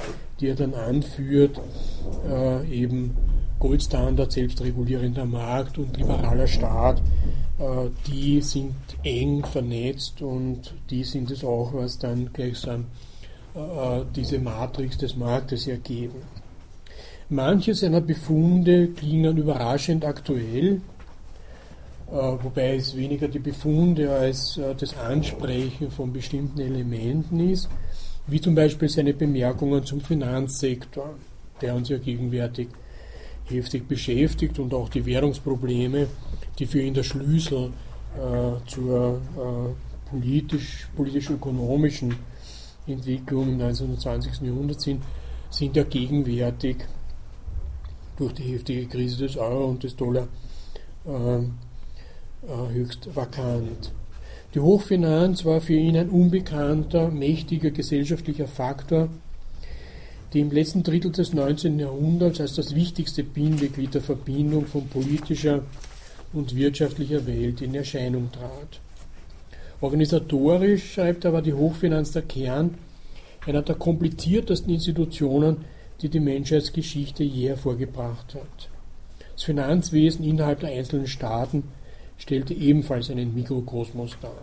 [0.40, 1.60] die er dann anführt,
[2.28, 3.16] äh, eben
[3.60, 7.00] Goldstandard, selbstregulierender Markt und liberaler Staat,
[7.60, 8.74] äh, die sind
[9.04, 12.86] eng vernetzt und die sind es auch, was dann gleichsam
[13.54, 16.16] äh, diese Matrix des Marktes ergeben.
[17.28, 20.80] Manche seiner Befunde klingen überraschend aktuell,
[22.10, 22.12] äh,
[22.42, 27.68] wobei es weniger die Befunde als das Ansprechen von bestimmten Elementen ist,
[28.26, 31.14] wie zum Beispiel seine Bemerkungen zum Finanzsektor,
[31.60, 32.68] der uns ja gegenwärtig
[33.44, 36.08] heftig beschäftigt und auch die Währungsprobleme,
[36.58, 37.72] die für ihn der Schlüssel
[38.16, 42.16] äh, zur äh, politisch, politisch-ökonomischen
[42.86, 44.40] Entwicklung im 1920.
[44.42, 45.02] Jahrhundert sind,
[45.50, 46.76] sind ja gegenwärtig
[48.16, 50.28] durch die heftige Krise des Euro und des Dollar
[51.06, 51.48] äh, äh
[52.72, 53.92] höchst vakant.
[54.56, 59.10] Die Hochfinanz war für ihn ein unbekannter, mächtiger gesellschaftlicher Faktor,
[60.32, 61.78] die im letzten Drittel des 19.
[61.78, 65.60] Jahrhunderts als das wichtigste Bindeglied der Verbindung von politischer
[66.32, 68.80] und wirtschaftlicher Welt in Erscheinung trat.
[69.82, 72.78] Organisatorisch, schreibt er, war die Hochfinanz der Kern
[73.44, 75.66] einer der kompliziertesten Institutionen,
[76.00, 78.70] die die Menschheitsgeschichte je hervorgebracht hat.
[79.34, 81.64] Das Finanzwesen innerhalb der einzelnen Staaten
[82.18, 84.42] stellte ebenfalls einen Mikrokosmos dar.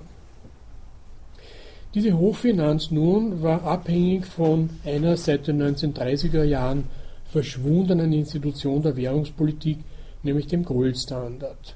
[1.93, 6.85] Diese Hochfinanz nun war abhängig von einer seit den 1930er Jahren
[7.25, 9.77] verschwundenen Institution der Währungspolitik,
[10.23, 11.75] nämlich dem Goldstandard.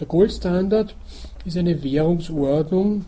[0.00, 0.94] Der Goldstandard
[1.44, 3.04] ist eine Währungsordnung,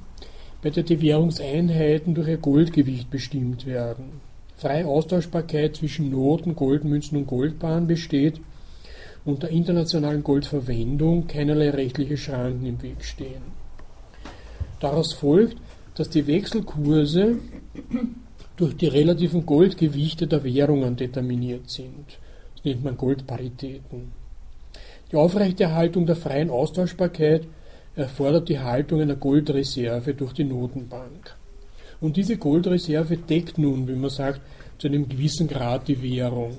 [0.62, 4.20] bei der die Währungseinheiten durch ihr Goldgewicht bestimmt werden.
[4.56, 8.40] Freie Austauschbarkeit zwischen Noten, Goldmünzen und Goldbahnen besteht
[9.28, 13.42] und der internationalen Goldverwendung keinerlei rechtliche Schranken im Weg stehen.
[14.80, 15.58] Daraus folgt,
[15.96, 17.36] dass die Wechselkurse
[18.56, 22.18] durch die relativen Goldgewichte der Währungen determiniert sind.
[22.54, 24.12] Das nennt man Goldparitäten.
[25.12, 27.46] Die Aufrechterhaltung der freien Austauschbarkeit
[27.96, 31.36] erfordert die Haltung einer Goldreserve durch die Notenbank.
[32.00, 34.40] Und diese Goldreserve deckt nun, wie man sagt,
[34.78, 36.56] zu einem gewissen Grad die Währung.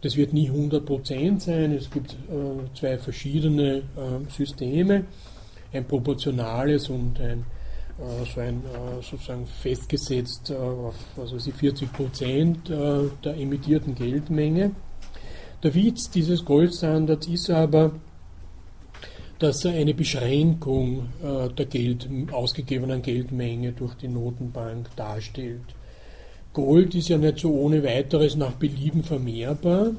[0.00, 3.82] Das wird nie 100% sein, es gibt äh, zwei verschiedene äh,
[4.30, 5.04] Systeme,
[5.72, 7.44] ein proportionales und ein
[7.98, 13.94] äh, so ein äh, sozusagen festgesetzt äh, auf was weiß ich, 40 Prozent der emittierten
[13.94, 14.72] Geldmenge.
[15.62, 17.92] Der Witz dieses Goldstandards ist aber,
[19.40, 25.74] dass er eine Beschränkung der Geld, ausgegebenen Geldmenge durch die Notenbank darstellt.
[26.58, 29.92] Gold ist ja nicht so ohne weiteres nach Belieben vermehrbar.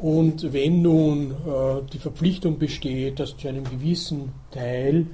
[0.00, 1.32] Und wenn nun
[1.92, 5.06] die Verpflichtung besteht, dass zu einem gewissen Teil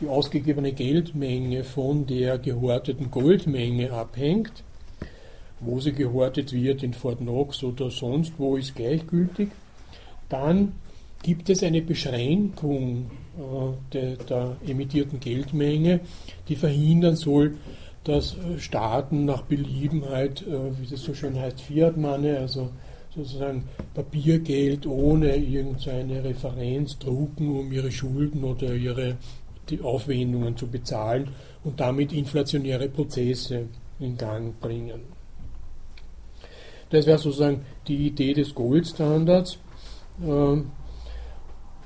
[0.00, 4.64] die ausgegebene Geldmenge von der gehorteten Goldmenge abhängt.
[5.60, 9.50] Wo sie gehortet wird, in Fort Knox oder sonst wo, ist gleichgültig.
[10.30, 10.72] Dann
[11.22, 16.00] gibt es eine Beschränkung äh, der, der emittierten Geldmenge,
[16.48, 17.56] die verhindern soll,
[18.08, 22.70] dass äh, Staaten nach Belieben halt, äh, wie das so schön heißt, Fiat-Money, also
[23.14, 29.16] sozusagen Papiergeld ohne irgendeine Referenz drucken, um ihre Schulden oder ihre
[29.82, 31.28] Aufwendungen zu bezahlen
[31.62, 33.66] und damit inflationäre Prozesse
[34.00, 35.00] in Gang bringen.
[36.88, 39.58] Das wäre sozusagen die Idee des Goldstandards,
[40.26, 40.56] äh,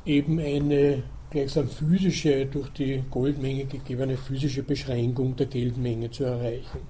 [0.07, 1.03] eben eine
[1.33, 6.81] gleichsam physische, durch die Goldmenge gegebene physische Beschränkung der Geldmenge zu erreichen.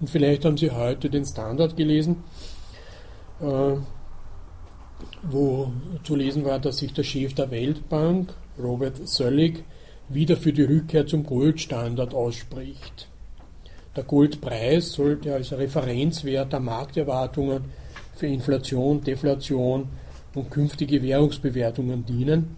[0.00, 2.16] Und vielleicht haben Sie heute den Standard gelesen,
[3.40, 3.76] äh,
[5.22, 5.72] wo
[6.02, 9.64] zu lesen war, dass sich der Chef der Weltbank, Robert Söllig,
[10.08, 13.08] wieder für die Rückkehr zum Goldstandard ausspricht.
[13.94, 17.64] Der Goldpreis sollte als Referenzwert der Markterwartungen
[18.16, 19.88] für Inflation, Deflation
[20.34, 22.56] und künftige Währungsbewertungen dienen,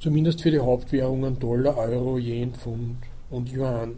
[0.00, 2.96] zumindest für die Hauptwährungen Dollar, Euro, Yen, Pfund
[3.30, 3.96] und Yuan.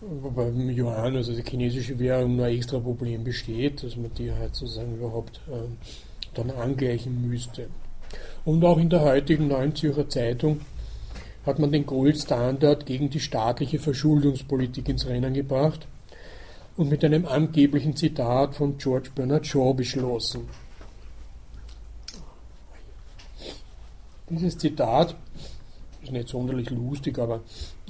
[0.00, 4.30] Wobei im Yuan, also die chinesische Währung, nur ein extra Problem besteht, dass man die
[4.30, 5.68] halt sozusagen überhaupt äh,
[6.34, 7.68] dann angleichen müsste.
[8.44, 10.60] Und auch in der heutigen Neuen Zürcher Zeitung
[11.46, 15.86] hat man den Goldstandard gegen die staatliche Verschuldungspolitik ins Rennen gebracht
[16.76, 20.42] und mit einem angeblichen Zitat von George Bernard Shaw beschlossen.
[24.28, 25.14] Dieses Zitat
[26.02, 27.42] ist nicht sonderlich lustig, aber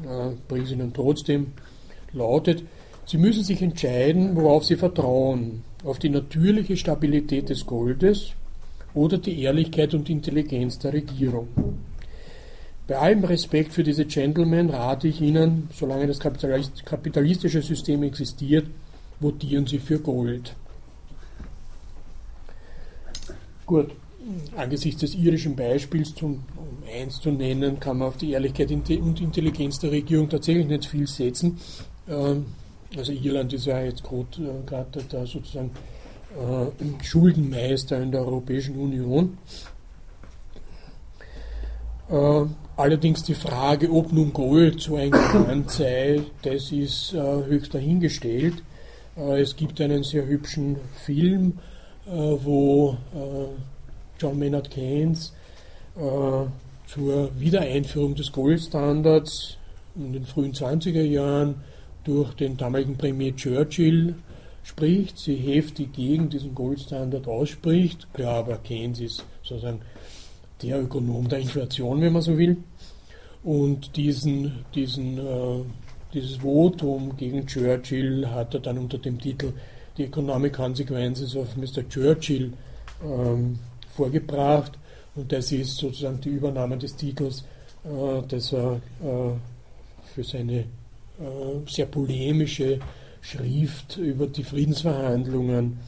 [0.03, 1.53] äh, bringt Ihnen trotzdem,
[2.13, 2.63] lautet,
[3.07, 8.33] Sie müssen sich entscheiden, worauf Sie vertrauen, auf die natürliche Stabilität des Goldes
[8.95, 11.49] oder die Ehrlichkeit und Intelligenz der Regierung.
[12.89, 18.67] Bei allem Respekt für diese Gentlemen rate ich Ihnen, solange das kapitalistische System existiert,
[19.21, 20.55] votieren Sie für Gold.
[23.65, 23.93] Gut,
[24.57, 29.21] angesichts des irischen Beispiels, zum, um eins zu nennen, kann man auf die Ehrlichkeit und
[29.21, 31.59] Intelligenz der Regierung tatsächlich nicht viel setzen.
[32.09, 32.47] Ähm,
[32.97, 35.71] also Irland ist ja jetzt gerade äh, da sozusagen
[36.35, 39.39] äh, Schuldenmeister in der Europäischen Union.
[42.09, 42.45] Äh,
[42.77, 48.63] allerdings die Frage, ob nun Gold so ein Garant sei, das ist höchst dahingestellt.
[49.17, 51.55] Es gibt einen sehr hübschen Film,
[52.05, 52.99] wo
[54.19, 55.33] John Maynard Keynes
[55.95, 59.57] zur Wiedereinführung des Goldstandards
[59.97, 61.57] in den frühen 20er Jahren
[62.05, 64.15] durch den damaligen Premier Churchill
[64.63, 68.13] spricht, sie heftig gegen diesen Goldstandard ausspricht.
[68.13, 69.81] Klar, aber Keynes ist sozusagen
[70.63, 72.57] der Ökonom der Inflation, wenn man so will.
[73.45, 75.63] Und diesen, diesen, äh,
[76.13, 79.53] dieses Votum gegen Churchill hat er dann unter dem Titel
[79.97, 81.89] The Economic Consequences of Mr.
[81.89, 82.53] Churchill
[83.05, 83.59] ähm,
[83.97, 84.73] vorgebracht.
[85.15, 87.45] Und das ist sozusagen die Übernahme des Titels,
[87.85, 89.33] äh, das er äh,
[90.15, 90.65] für seine äh,
[91.67, 92.79] sehr polemische
[93.23, 95.79] Schrift über die Friedensverhandlungen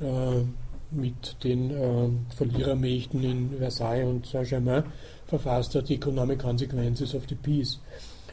[0.00, 4.84] äh, mit den Verlierermächten in Versailles und Saint-Germain
[5.26, 7.80] verfasst hat, Economic Consequences of the Peace,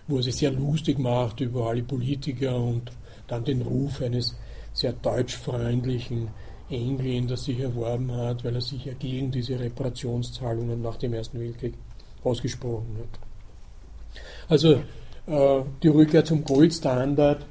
[0.10, 2.92] wo er sich sehr lustig macht über alle Politiker und
[3.28, 4.36] dann den Ruf eines
[4.74, 6.28] sehr deutschfreundlichen
[6.70, 11.74] Engländer sich erworben hat, weil er sich ja gegen diese Reparationszahlungen nach dem Ersten Weltkrieg
[12.24, 13.20] ausgesprochen hat.
[14.50, 14.82] Also
[15.28, 17.46] äh, die Rückkehr zum Goldstandard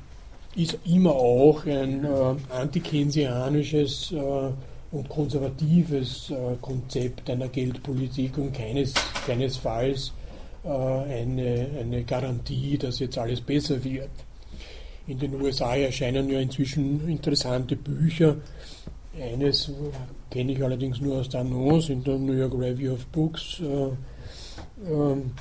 [0.57, 4.51] ist immer auch ein äh, antikensianisches äh,
[4.91, 8.95] und konservatives äh, Konzept einer Geldpolitik und keines,
[9.27, 10.13] keinesfalls
[10.65, 14.11] äh, eine, eine Garantie, dass jetzt alles besser wird.
[15.07, 18.37] In den USA erscheinen ja inzwischen interessante Bücher.
[19.17, 19.71] Eines
[20.31, 24.91] kenne ich allerdings nur aus der Annonce in der New York Review of Books, äh,
[24.91, 25.33] ähm,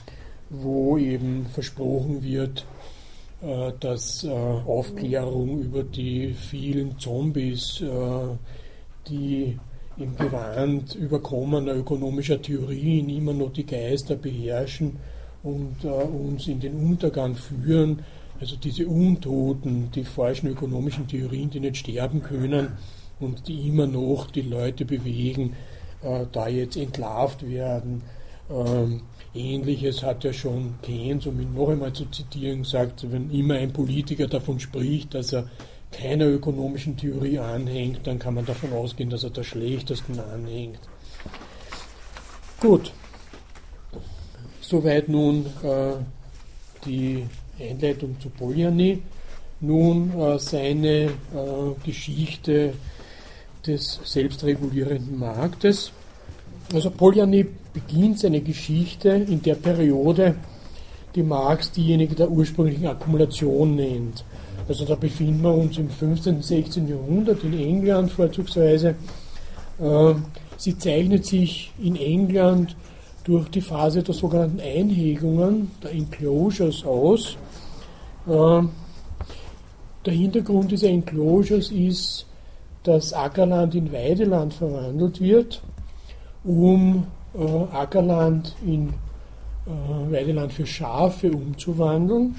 [0.50, 2.66] wo eben versprochen wird,
[3.42, 8.36] äh, dass äh, Aufklärung über die vielen Zombies, äh,
[9.08, 9.60] die
[9.98, 14.98] im Gewand überkommener ökonomischer Theorien immer noch die Geister beherrschen
[15.44, 18.04] und uns in den Untergang führen,
[18.40, 22.74] also diese Untoten, die falschen ökonomischen Theorien, die nicht sterben können
[23.20, 25.56] und die immer noch die Leute bewegen,
[26.32, 28.04] da jetzt entlarvt werden.
[28.50, 29.02] Ähm,
[29.34, 33.74] Ähnliches hat ja schon Keynes, um ihn noch einmal zu zitieren, gesagt, wenn immer ein
[33.74, 35.50] Politiker davon spricht, dass er
[35.92, 40.80] keiner ökonomischen Theorie anhängt, dann kann man davon ausgehen, dass er der schlechtesten anhängt.
[42.60, 42.92] Gut,
[44.60, 45.94] soweit nun äh,
[46.86, 47.26] die
[47.60, 49.02] Einleitung zu Polyani.
[49.60, 51.10] Nun äh, seine äh,
[51.84, 52.74] Geschichte
[53.68, 55.92] des selbstregulierenden Marktes.
[56.74, 60.36] Also Polyani beginnt seine Geschichte in der Periode,
[61.16, 64.24] die Marx diejenige der ursprünglichen Akkumulation nennt.
[64.68, 66.36] Also da befinden wir uns im 15.
[66.36, 66.88] und 16.
[66.88, 68.96] Jahrhundert in England vorzugsweise.
[69.80, 70.14] Äh,
[70.58, 72.76] sie zeichnet sich in England
[73.24, 77.38] durch die Phase der sogenannten Einhegungen, der Enclosures aus.
[78.28, 78.64] Äh,
[80.06, 82.27] der Hintergrund dieser Enclosures ist,
[82.88, 85.62] dass Ackerland in Weideland verwandelt wird
[86.48, 88.90] um äh, Ackerland in
[89.66, 92.36] äh, Weideland für Schafe umzuwandeln,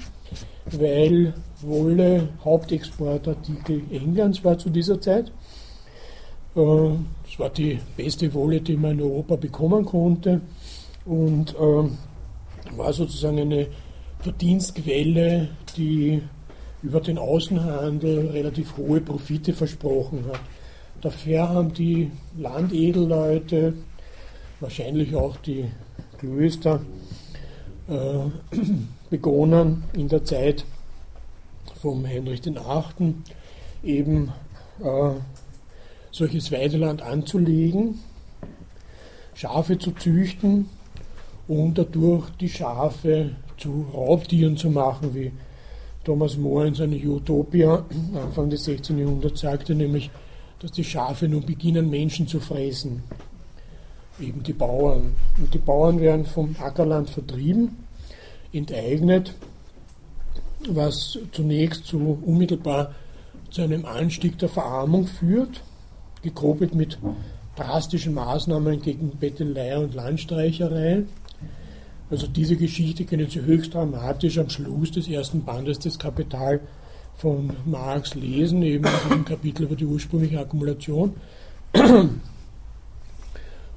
[0.65, 5.31] weil Wolle Hauptexportartikel Englands war zu dieser Zeit.
[6.55, 6.61] Äh,
[7.31, 10.41] es war die beste Wolle, die man in Europa bekommen konnte
[11.05, 13.67] und äh, war sozusagen eine
[14.19, 16.21] Verdienstquelle, die
[16.81, 20.39] über den Außenhandel relativ hohe Profite versprochen hat.
[21.01, 23.73] Dafür haben die Landedelleute
[24.59, 25.65] wahrscheinlich auch die
[26.17, 26.81] Klöster
[27.87, 28.55] äh,
[29.09, 30.65] begonnen in der Zeit
[31.81, 33.15] vom Heinrich VIII.
[33.83, 34.33] eben
[34.81, 35.11] äh,
[36.11, 37.99] solches Weideland anzulegen,
[39.33, 40.69] Schafe zu züchten
[41.47, 45.31] und dadurch die Schafe zu Raubtieren zu machen, wie
[46.03, 47.85] Thomas More in seiner Utopia
[48.15, 48.97] Anfang des 16.
[48.97, 50.09] Jahrhunderts sagte, nämlich,
[50.59, 53.03] dass die Schafe nun beginnen, Menschen zu fressen
[54.21, 55.15] eben die Bauern.
[55.37, 57.77] Und die Bauern werden vom Ackerland vertrieben,
[58.51, 59.33] enteignet,
[60.67, 62.93] was zunächst zu unmittelbar
[63.49, 65.63] zu einem Anstieg der Verarmung führt,
[66.21, 66.99] gekoppelt mit
[67.55, 71.03] drastischen Maßnahmen gegen Bettelei und Landstreicherei.
[72.09, 76.59] Also diese Geschichte können Sie höchst dramatisch am Schluss des ersten Bandes des Kapital
[77.15, 81.13] von Marx lesen, eben diesem Kapitel über die ursprüngliche Akkumulation.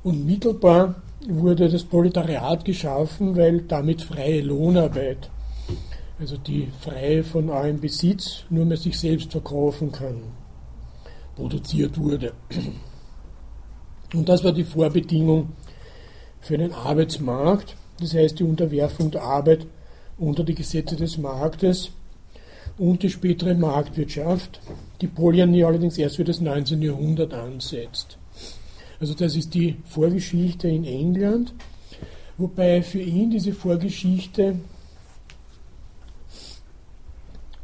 [0.02, 0.94] Unmittelbar
[1.28, 5.30] wurde das Proletariat geschaffen, weil damit freie Lohnarbeit,
[6.18, 10.22] also die freie von allem Besitz, nur mehr sich selbst verkaufen kann,
[11.36, 12.32] produziert wurde.
[14.14, 15.50] Und das war die Vorbedingung
[16.40, 19.66] für einen Arbeitsmarkt, das heißt die Unterwerfung der Arbeit
[20.18, 21.90] unter die Gesetze des Marktes
[22.78, 24.60] und die spätere Marktwirtschaft,
[25.00, 26.80] die Polyanie allerdings erst für das 19.
[26.82, 28.18] Jahrhundert ansetzt.
[29.00, 31.52] Also das ist die Vorgeschichte in England,
[32.38, 34.56] wobei für ihn diese Vorgeschichte,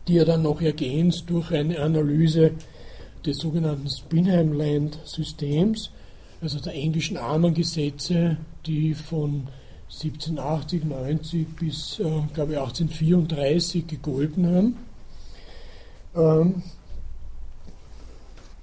[0.08, 2.52] die er dann noch ergänzt durch eine Analyse
[3.24, 5.90] des sogenannten Spinheimland-Systems,
[6.40, 8.36] also der englischen Armengesetze,
[8.66, 9.48] die von
[9.90, 14.76] 1780, 90 bis, äh, glaube ich, 1834 gegolten haben,
[16.14, 16.62] ähm,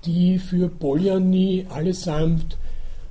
[0.06, 2.58] die für Polyanie allesamt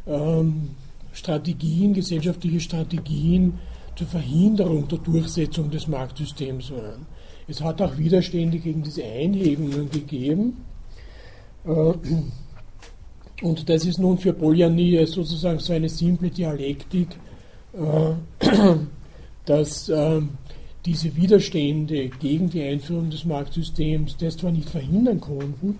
[0.06, 0.70] ähm,
[1.12, 3.58] Strategien, gesellschaftliche Strategien
[3.96, 7.06] zur Verhinderung der Durchsetzung des Marktsystems waren.
[7.46, 10.64] Es hat auch Widerstände gegen diese Einhebungen gegeben.
[11.64, 11.94] Äh,
[13.42, 17.08] und das ist nun für Polyanie sozusagen so eine simple Dialektik,
[19.46, 20.30] dass ähm,
[20.84, 25.78] diese Widerstände gegen die Einführung des Marktsystems das zwar nicht verhindern konnten,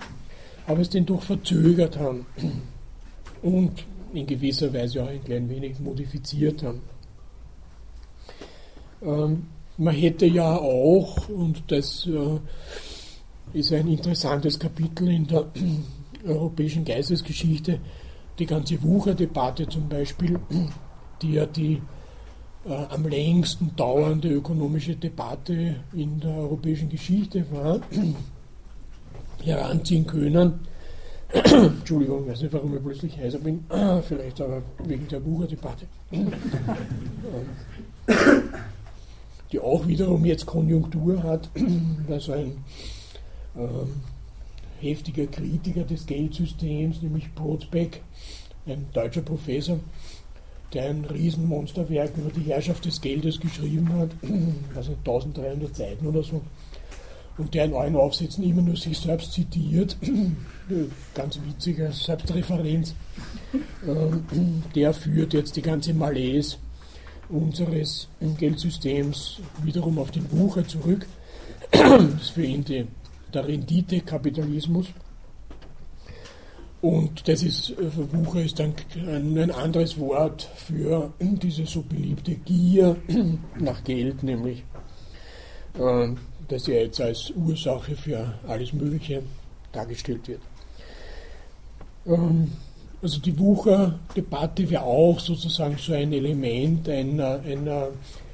[0.66, 2.26] aber es den doch verzögert haben
[3.42, 6.80] und in gewisser Weise auch ein klein wenig modifiziert haben.
[9.02, 15.46] Ähm, man hätte ja auch, und das äh, ist ein interessantes Kapitel in der
[16.26, 17.78] europäischen Geistesgeschichte,
[18.38, 20.38] die ganze Wucherdebatte zum Beispiel,
[21.22, 21.80] die ja die
[22.66, 27.80] äh, am längsten dauernde ökonomische Debatte in der europäischen Geschichte war,
[29.44, 30.60] heranziehen können.
[31.32, 33.64] Entschuldigung, ich weiß nicht, warum ich plötzlich heiser bin,
[34.08, 35.86] vielleicht aber wegen der Wucherdebatte.
[39.52, 41.48] die auch wiederum jetzt Konjunktur hat,
[42.08, 42.56] also ein
[43.56, 44.02] ähm,
[44.80, 48.02] heftiger Kritiker des Geldsystems, nämlich Brodbeck,
[48.66, 49.78] ein deutscher Professor,
[50.74, 54.10] der ein Riesenmonsterwerk über die Herrschaft des Geldes geschrieben hat,
[54.76, 56.42] also 1300 Seiten oder so,
[57.36, 59.96] und der in allen Aufsätzen immer nur sich selbst zitiert,
[61.14, 62.94] ganz witzig als Selbstreferenz,
[63.86, 66.56] ähm, der führt jetzt die ganze Malaise
[67.28, 68.08] unseres
[68.38, 71.06] Geldsystems wiederum auf den Wucher zurück.
[71.70, 72.86] Das ist für ihn die,
[73.32, 74.86] der Renditekapitalismus.
[76.84, 78.74] Und das ist, äh, Wucher ist dann
[79.08, 82.96] ein anderes Wort für diese so beliebte Gier
[83.58, 84.64] nach Geld, nämlich,
[85.78, 86.08] äh,
[86.46, 89.22] das ja jetzt als Ursache für alles Mögliche
[89.72, 90.42] dargestellt wird.
[92.04, 92.52] Ähm,
[93.00, 97.88] also die Wucher-Debatte wäre auch sozusagen so ein Element einer, einer,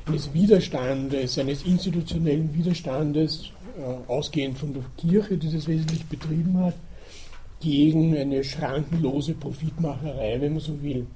[0.06, 6.74] eines Widerstandes, eines institutionellen Widerstandes, äh, ausgehend von der Kirche, die das wesentlich betrieben hat,
[7.60, 11.06] gegen eine schrankenlose Profitmacherei, wenn man so will.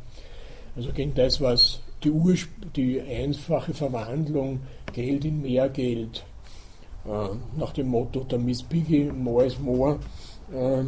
[0.76, 4.60] Also gegen das, was die, Ursp die einfache Verwandlung
[4.92, 6.24] Geld in mehr Geld,
[7.06, 9.98] äh, nach dem Motto der Miss Piggy, more is more,
[10.52, 10.84] äh,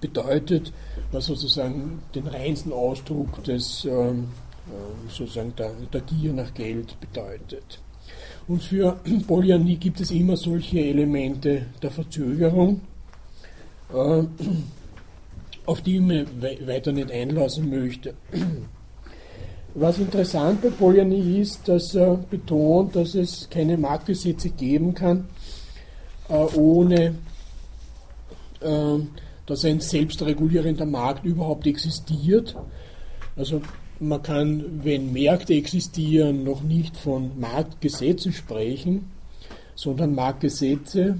[0.00, 0.72] bedeutet,
[1.12, 4.28] was sozusagen den reinsten Ausdruck des, ähm,
[4.66, 7.80] äh, sozusagen der, der Gier nach Geld bedeutet.
[8.46, 12.97] Und für Polyanie gibt es immer solche Elemente der Verzögerung, äh,
[13.92, 16.26] auf die ich mich
[16.66, 18.14] weiter nicht einlassen möchte.
[19.74, 25.28] Was interessant bei Polyanie ist, dass er betont, dass es keine Marktgesetze geben kann,
[26.28, 27.14] äh, ohne
[28.60, 28.98] äh,
[29.46, 32.56] dass ein selbstregulierender Markt überhaupt existiert.
[33.36, 33.62] Also
[34.00, 39.10] man kann, wenn Märkte existieren, noch nicht von Marktgesetzen sprechen,
[39.74, 41.18] sondern Marktgesetze,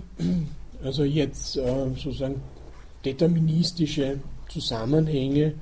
[0.83, 2.41] also jetzt äh, sozusagen
[3.09, 5.55] deterministische Zusammenhänge,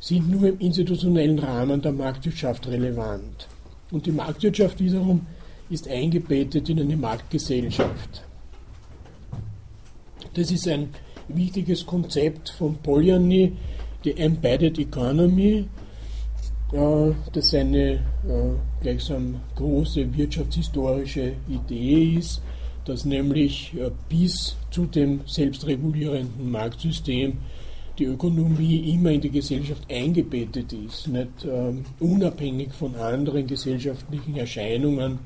[0.00, 3.48] sind nur im institutionellen Rahmen der Marktwirtschaft relevant.
[3.90, 5.26] Und die Marktwirtschaft wiederum
[5.70, 8.22] ist eingebettet in eine Marktgesellschaft.
[10.34, 10.90] Das ist ein
[11.28, 13.52] wichtiges Konzept von Polyany,
[14.04, 15.66] die Embedded Economy,
[16.72, 18.00] äh, das eine äh,
[18.80, 22.40] gleichsam große wirtschaftshistorische Idee ist,
[22.88, 27.34] dass nämlich äh, bis zu dem selbstregulierenden Marktsystem
[27.98, 35.18] die Ökonomie immer in die Gesellschaft eingebettet ist, nicht ähm, unabhängig von anderen gesellschaftlichen Erscheinungen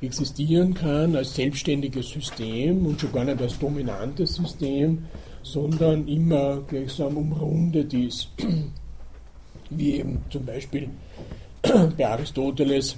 [0.00, 5.04] existieren kann als selbstständiges System und schon gar nicht als dominantes System,
[5.42, 8.28] sondern immer gleichsam umrundet ist.
[9.70, 10.88] Wie eben zum Beispiel
[11.96, 12.96] bei Aristoteles,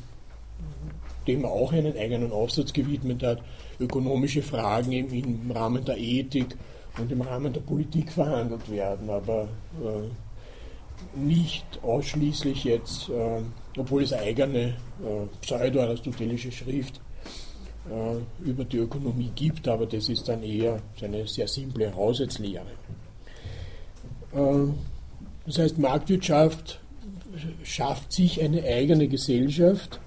[1.26, 3.42] dem auch einen eigenen Aufsatz gewidmet hat,
[3.80, 6.56] ökonomische Fragen im Rahmen der Ethik
[6.98, 9.48] und im Rahmen der Politik verhandelt werden, aber
[9.82, 13.42] äh, nicht ausschließlich jetzt, äh,
[13.78, 17.00] obwohl es eigene äh, pseudo-aristotelische Schrift
[17.90, 22.66] äh, über die Ökonomie gibt, aber das ist dann eher eine sehr simple Haushaltslehre.
[24.32, 24.72] Äh,
[25.44, 26.80] das heißt, Marktwirtschaft
[27.62, 30.00] schafft sich eine eigene Gesellschaft.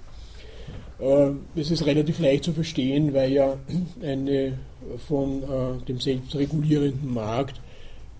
[1.00, 3.56] Äh, es ist relativ leicht zu verstehen, weil ja
[4.02, 4.58] eine
[5.06, 7.60] von äh, dem selbstregulierenden Markt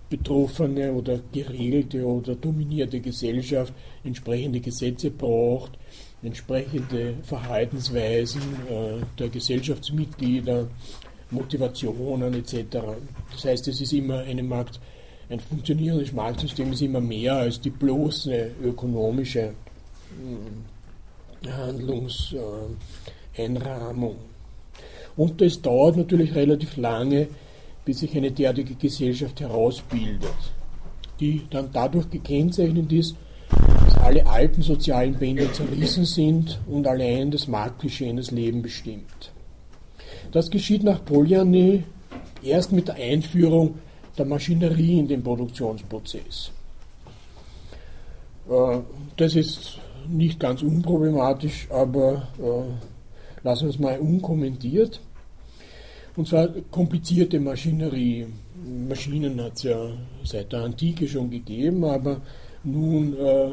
[0.09, 3.73] betroffene oder geregelte oder dominierte Gesellschaft
[4.03, 5.71] entsprechende Gesetze braucht,
[6.21, 10.67] entsprechende Verhaltensweisen äh, der Gesellschaftsmitglieder,
[11.31, 12.77] Motivationen etc.
[13.31, 14.79] Das heißt, es ist immer eine Markt,
[15.29, 19.53] ein funktionierendes Marktsystem ist immer mehr als die bloße ökonomische äh,
[21.49, 24.17] Handlungseinrahmung.
[25.17, 27.27] Und es dauert natürlich relativ lange,
[27.83, 30.29] bis sich eine derartige Gesellschaft herausbildet,
[31.19, 33.15] die dann dadurch gekennzeichnet ist,
[33.85, 39.31] dass alle alten sozialen Bänder zerrissen sind und allein das Marktgeschehen das Leben bestimmt.
[40.31, 41.83] Das geschieht nach Polyane
[42.41, 43.79] erst mit der Einführung
[44.17, 46.51] der Maschinerie in den Produktionsprozess.
[48.49, 48.79] Äh,
[49.17, 49.79] das ist
[50.09, 55.01] nicht ganz unproblematisch, aber äh, lassen wir es mal unkommentiert.
[56.15, 58.27] Und zwar komplizierte Maschinerie.
[58.87, 59.91] Maschinen hat es ja
[60.23, 62.21] seit der Antike schon gegeben, aber
[62.63, 63.51] nun äh,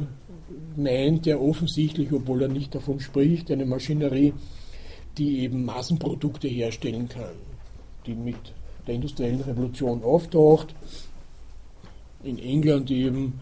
[0.77, 4.35] meint er offensichtlich, obwohl er nicht davon spricht, eine Maschinerie,
[5.17, 7.35] die eben Massenprodukte herstellen kann,
[8.07, 8.37] die mit
[8.87, 10.75] der industriellen Revolution auftaucht.
[12.23, 13.41] In England eben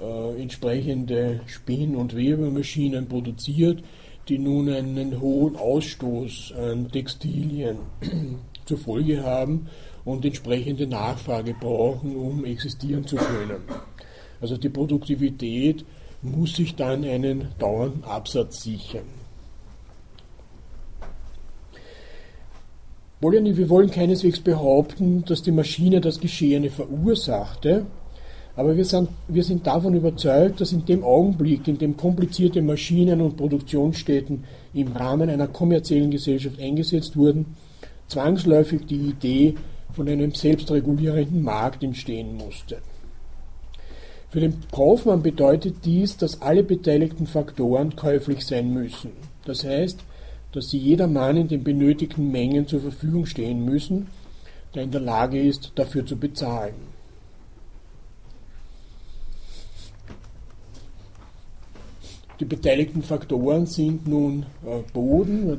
[0.00, 3.82] äh, entsprechende Spinn- und Webemaschinen produziert,
[4.28, 7.78] die nun einen hohen Ausstoß an Textilien
[8.66, 9.68] zur Folge haben
[10.04, 13.62] und entsprechende Nachfrage brauchen, um existieren zu können.
[14.40, 15.84] Also die Produktivität
[16.22, 19.04] muss sich dann einen dauernden Absatz sichern.
[23.20, 27.86] Wir wollen keineswegs behaupten, dass die Maschine das Geschehene verursachte,
[28.58, 33.20] aber wir sind, wir sind davon überzeugt, dass in dem Augenblick, in dem komplizierte Maschinen
[33.20, 34.42] und Produktionsstätten
[34.74, 37.54] im Rahmen einer kommerziellen Gesellschaft eingesetzt wurden,
[38.08, 39.54] zwangsläufig die Idee
[39.92, 42.78] von einem selbstregulierenden Markt entstehen musste.
[44.28, 49.12] Für den Kaufmann bedeutet dies, dass alle beteiligten Faktoren käuflich sein müssen.
[49.44, 50.00] Das heißt,
[50.50, 54.08] dass sie jedermann in den benötigten Mengen zur Verfügung stehen müssen,
[54.74, 56.97] der in der Lage ist, dafür zu bezahlen.
[62.40, 65.56] Die beteiligten Faktoren sind nun äh, Boden, äh,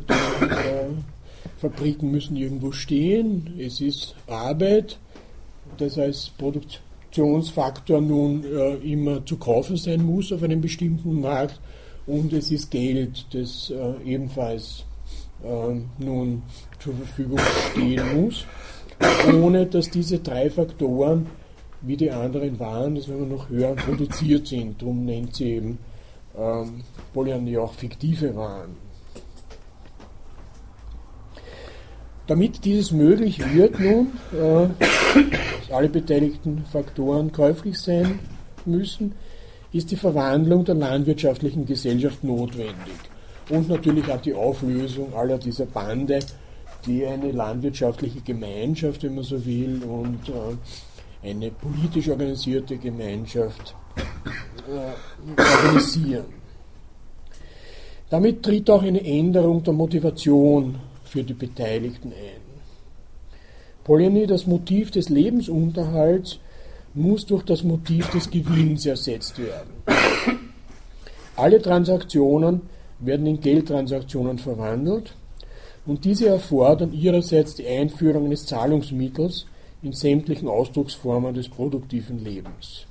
[1.57, 4.97] Fabriken müssen irgendwo stehen, es ist Arbeit,
[5.77, 11.59] das als Produktionsfaktor nun äh, immer zu kaufen sein muss auf einem bestimmten Markt.
[12.07, 14.85] Und es ist Geld, das äh, ebenfalls
[15.43, 16.43] äh, nun
[16.79, 17.39] zur Verfügung
[17.71, 18.45] stehen muss,
[19.31, 21.27] ohne dass diese drei Faktoren
[21.81, 24.81] wie die anderen waren, das werden wir noch hören, produziert sind.
[24.81, 25.77] Darum nennt sie eben
[26.39, 26.83] ähm,
[27.13, 28.77] Polyane auch fiktive Waren.
[32.27, 38.19] Damit dieses möglich wird nun, äh, dass alle beteiligten Faktoren käuflich sein
[38.65, 39.15] müssen,
[39.71, 42.75] ist die Verwandlung der landwirtschaftlichen Gesellschaft notwendig.
[43.49, 46.19] Und natürlich auch die Auflösung aller dieser Bande,
[46.85, 53.75] die eine landwirtschaftliche Gemeinschaft, wenn man so will, und äh, eine politisch organisierte Gemeinschaft
[54.67, 56.38] äh, organisieren.
[58.09, 62.41] Damit tritt auch eine Änderung der Motivation für die Beteiligten ein.
[63.83, 66.39] Polyanie, das Motiv des Lebensunterhalts,
[66.93, 69.69] muss durch das Motiv des Gewinns ersetzt werden.
[71.35, 72.61] Alle Transaktionen
[72.99, 75.15] werden in Geldtransaktionen verwandelt
[75.85, 79.45] und diese erfordern ihrerseits die Einführung eines Zahlungsmittels
[79.81, 82.85] in sämtlichen Ausdrucksformen des produktiven Lebens.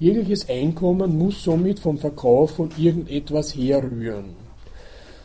[0.00, 4.30] Jegliches Einkommen muss somit vom Verkauf von irgendetwas herrühren.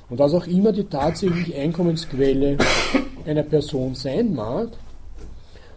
[0.10, 2.57] Und was auch immer die tatsächliche Einkommensquelle
[3.26, 4.68] einer Person sein mag,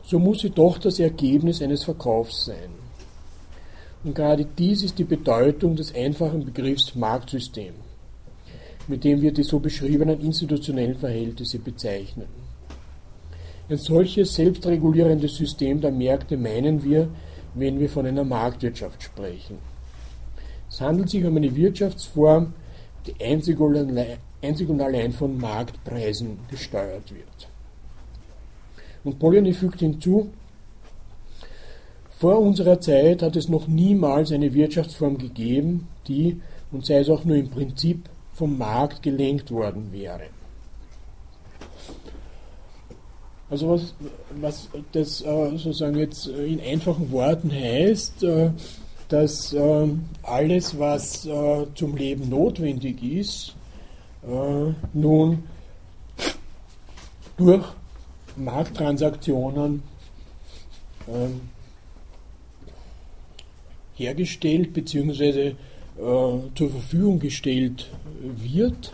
[0.03, 2.71] so muss sie doch das Ergebnis eines Verkaufs sein.
[4.03, 7.75] Und gerade dies ist die Bedeutung des einfachen Begriffs Marktsystem,
[8.89, 12.27] mit dem wir die so beschriebenen institutionellen Verhältnisse bezeichnen.
[13.69, 17.09] Ein solches selbstregulierendes System der Märkte meinen wir,
[17.55, 19.59] wenn wir von einer Marktwirtschaft sprechen.
[20.71, 22.53] Es handelt sich um eine Wirtschaftsform,
[23.07, 27.49] die einzig und allein von Marktpreisen gesteuert wird.
[29.05, 30.31] Und Polyony fügt hinzu,
[32.11, 36.41] vor unserer Zeit hat es noch niemals eine Wirtschaftsform gegeben, die,
[36.73, 40.27] und sei es auch nur im Prinzip, vom Markt gelenkt worden wäre.
[43.51, 43.95] Also was,
[44.41, 48.51] was das äh, sozusagen jetzt in einfachen Worten heißt, äh,
[49.09, 49.89] dass äh,
[50.23, 53.55] alles, was äh, zum Leben notwendig ist,
[54.93, 55.45] nun
[57.39, 57.65] durch
[58.37, 59.83] Markttransaktionen
[61.09, 61.41] ähm,
[63.95, 65.55] hergestellt bzw.
[65.97, 67.89] Zur Verfügung gestellt
[68.21, 68.93] wird.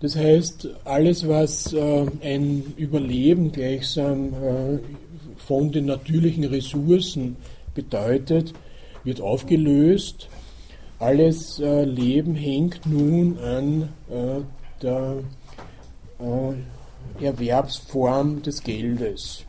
[0.00, 4.78] Das heißt, alles, was äh, ein Überleben gleichsam äh,
[5.36, 7.36] von den natürlichen Ressourcen
[7.74, 8.54] bedeutet,
[9.04, 10.28] wird aufgelöst.
[10.98, 14.40] Alles äh, Leben hängt nun an äh,
[14.82, 15.16] der
[16.18, 19.44] äh, Erwerbsform des Geldes.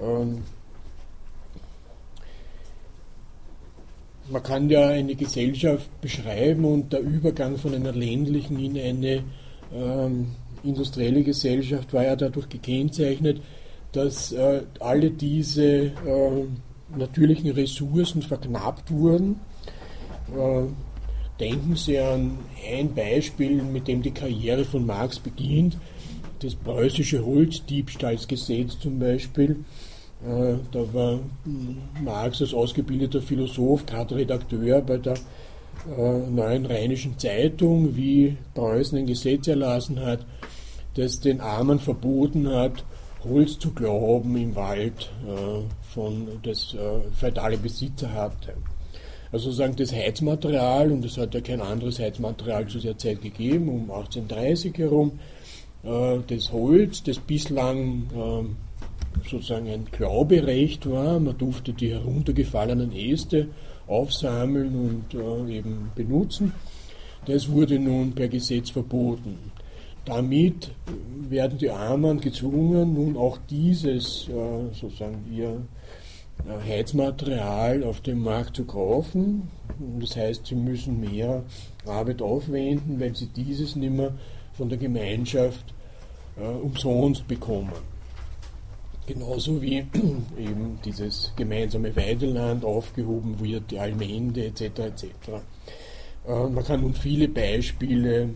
[0.00, 0.42] Ähm,
[4.30, 9.24] man kann ja eine Gesellschaft beschreiben und der Übergang von einer ländlichen in eine
[9.74, 10.28] ähm,
[10.62, 13.40] industrielle Gesellschaft war ja dadurch gekennzeichnet,
[13.92, 16.44] dass äh, alle diese äh,
[16.96, 19.40] natürlichen Ressourcen verknappt wurden.
[20.36, 20.64] Äh,
[21.40, 22.38] denken Sie an
[22.70, 25.76] ein Beispiel, mit dem die Karriere von Marx beginnt,
[26.38, 29.64] das preußische Holzdiebstahlsgesetz zum Beispiel.
[30.24, 31.18] Äh, da war
[32.02, 39.06] Marx als ausgebildeter Philosoph gerade Redakteur bei der äh, Neuen Rheinischen Zeitung, wie Preußen ein
[39.06, 40.24] Gesetz erlassen hat,
[40.94, 42.84] das den Armen verboten hat,
[43.24, 46.76] Holz zu glauben im Wald, äh, von das
[47.14, 48.54] feudale Besitzer hatte.
[49.32, 53.68] Also sozusagen das Heizmaterial, und es hat ja kein anderes Heizmaterial zu der Zeit gegeben,
[53.68, 55.12] um 1830 herum,
[55.82, 58.56] das Holz, das bislang ähm,
[59.28, 61.18] sozusagen ein Glauberecht war.
[61.20, 63.48] Man durfte die heruntergefallenen Äste
[63.86, 66.52] aufsammeln und äh, eben benutzen.
[67.26, 69.38] Das wurde nun per Gesetz verboten.
[70.04, 70.70] Damit
[71.28, 75.62] werden die Armen gezwungen, nun auch dieses äh, sozusagen ihr
[76.46, 79.48] äh, Heizmaterial auf dem Markt zu kaufen.
[80.00, 81.44] Das heißt, sie müssen mehr
[81.86, 84.12] Arbeit aufwenden, weil sie dieses nicht mehr
[84.54, 85.72] von der Gemeinschaft
[86.36, 87.72] äh, umsonst bekommen.
[89.06, 89.78] Genauso wie
[90.38, 94.62] eben dieses gemeinsame Weideland aufgehoben wird, die Allmende etc.
[94.62, 95.04] etc.
[96.26, 98.30] Äh, man kann nun viele Beispiele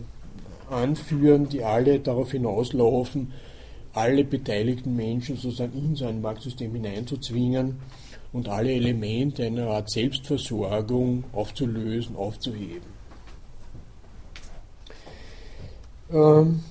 [0.69, 3.31] anführen, die alle darauf hinauslaufen,
[3.93, 7.79] alle beteiligten Menschen sozusagen in so ein Marktsystem hineinzuzwingen
[8.33, 12.97] und alle Elemente einer Art Selbstversorgung aufzulösen, aufzuheben.
[16.11, 16.61] Ähm,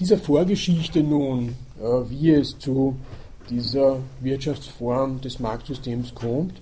[0.00, 2.96] dieser Vorgeschichte nun äh, wie es zu
[3.48, 6.54] dieser Wirtschaftsform des Marktsystems kommt,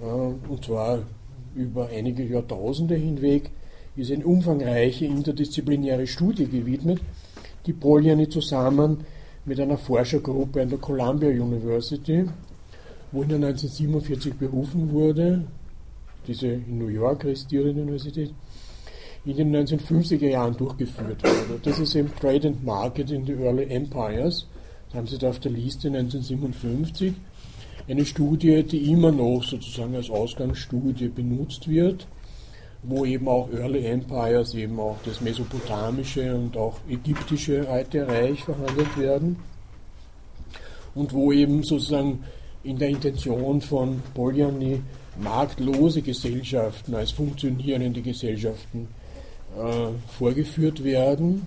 [0.00, 1.00] äh, und zwar
[1.54, 3.50] über einige Jahrtausende hinweg,
[3.96, 7.00] ist eine umfangreiche interdisziplinäre Studie gewidmet,
[7.66, 9.04] die Poliani zusammen
[9.44, 12.24] mit einer Forschergruppe an der Columbia University,
[13.10, 15.44] wo in 1947 berufen wurde,
[16.26, 18.32] diese in New York resistierende Universität,
[19.28, 21.60] in den 1950er Jahren durchgeführt wurde.
[21.62, 24.46] Das ist eben Trade and Market in the Early Empires.
[24.86, 27.12] Das haben Sie da auf der Liste 1957.
[27.86, 32.06] Eine Studie, die immer noch sozusagen als Ausgangsstudie benutzt wird,
[32.82, 38.96] wo eben auch Early Empires, eben auch das mesopotamische und auch ägyptische Alte Reich verhandelt
[38.96, 39.36] werden.
[40.94, 42.24] Und wo eben sozusagen
[42.62, 44.80] in der Intention von Polyani
[45.22, 48.88] marktlose Gesellschaften als funktionierende Gesellschaften
[50.18, 51.46] vorgeführt werden,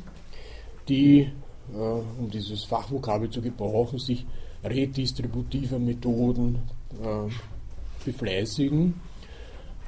[0.87, 1.29] die,
[1.73, 1.77] äh,
[2.19, 4.25] um dieses Fachvokabel zu gebrauchen, sich
[4.63, 6.59] redistributiver Methoden
[7.01, 8.93] äh, befleißigen.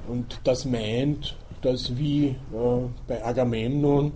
[0.08, 2.36] Und das meint, dass wie äh,
[3.08, 4.14] bei Agamemnon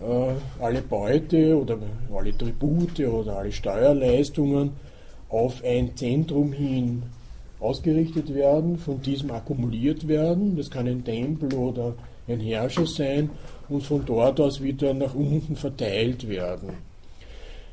[0.00, 1.78] äh, alle Beute oder
[2.12, 4.72] alle Tribute oder alle Steuerleistungen
[5.28, 7.04] auf ein Zentrum hin
[7.60, 10.56] ausgerichtet werden, von diesem akkumuliert werden.
[10.56, 11.94] Das kann ein Tempel oder
[12.30, 13.30] ein Herrscher sein
[13.68, 16.70] und von dort aus wieder nach unten verteilt werden.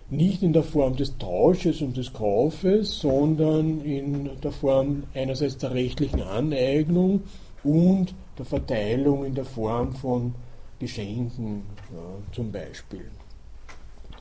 [0.10, 5.74] Nicht in der Form des Tausches und des Kaufes, sondern in der Form einerseits der
[5.74, 7.24] rechtlichen Aneignung
[7.64, 10.34] und der Verteilung in der Form von
[10.80, 13.10] Geschenken ja, zum Beispiel.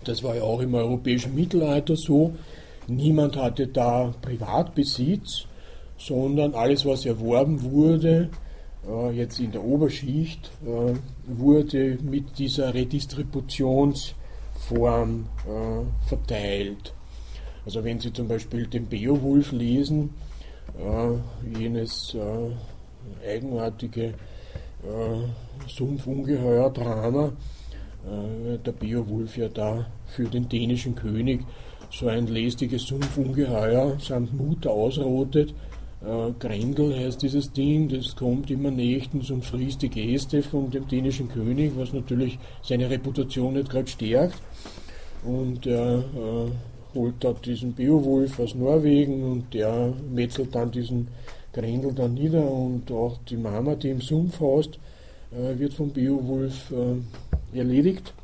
[0.05, 2.35] Das war ja auch im europäischen Mittelalter so.
[2.89, 5.47] Niemand hatte da Privatbesitz,
[5.99, 8.31] sondern alles, was erworben wurde,
[9.13, 10.95] jetzt in der Oberschicht, äh,
[11.27, 16.93] wurde mit dieser Redistributionsform äh, verteilt.
[17.65, 20.11] Also wenn Sie zum Beispiel den Beowulf lesen,
[21.59, 22.15] jenes
[23.27, 24.13] eigenartige
[25.67, 27.33] Sumpfungeheuer-Drama,
[28.07, 31.45] äh, der Beowulf ja da für den dänischen König
[31.91, 35.55] so ein lästiges Sumpfungeheuer samt Mutter ausrotet.
[36.07, 40.87] Äh, Grendel heißt dieses Ding, das kommt immer nächtens und frisst die Gäste von dem
[40.87, 44.41] dänischen König, was natürlich seine Reputation nicht gerade stärkt.
[45.25, 51.09] Und er äh, holt dort diesen Beowulf aus Norwegen und der metzelt dann diesen
[51.53, 54.79] Grendel dann nieder und auch die Mama, die im Sumpf haust,
[55.33, 58.15] äh, wird vom Beowulf äh, erledigt.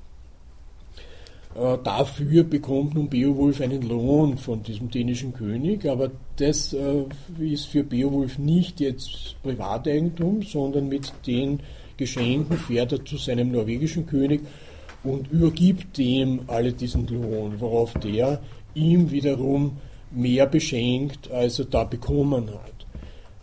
[1.54, 7.04] Äh, dafür bekommt nun Beowulf einen Lohn von diesem dänischen König, aber das äh,
[7.38, 11.60] ist für Beowulf nicht jetzt Privateigentum, sondern mit den
[11.98, 14.40] Geschenken fährt er zu seinem norwegischen König
[15.04, 18.40] und übergibt dem alle diesen Lohn, worauf der
[18.74, 19.76] ihm wiederum
[20.10, 22.82] mehr beschenkt, als er da bekommen hat.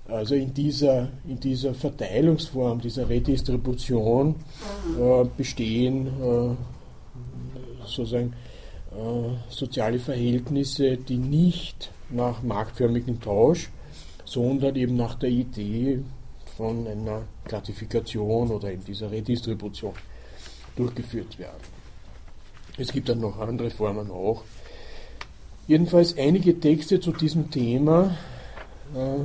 [0.07, 4.35] Also in dieser, in dieser Verteilungsform, dieser Redistribution
[4.99, 6.55] äh, bestehen äh,
[7.95, 8.33] sozusagen
[8.91, 13.69] äh, soziale Verhältnisse, die nicht nach marktförmigem Tausch,
[14.25, 15.99] sondern eben nach der Idee
[16.57, 19.93] von einer Gratifikation oder in dieser Redistribution
[20.75, 21.79] durchgeführt werden.
[22.77, 24.43] Es gibt dann noch andere Formen auch.
[25.67, 28.15] Jedenfalls einige Texte zu diesem Thema,
[28.95, 29.19] äh,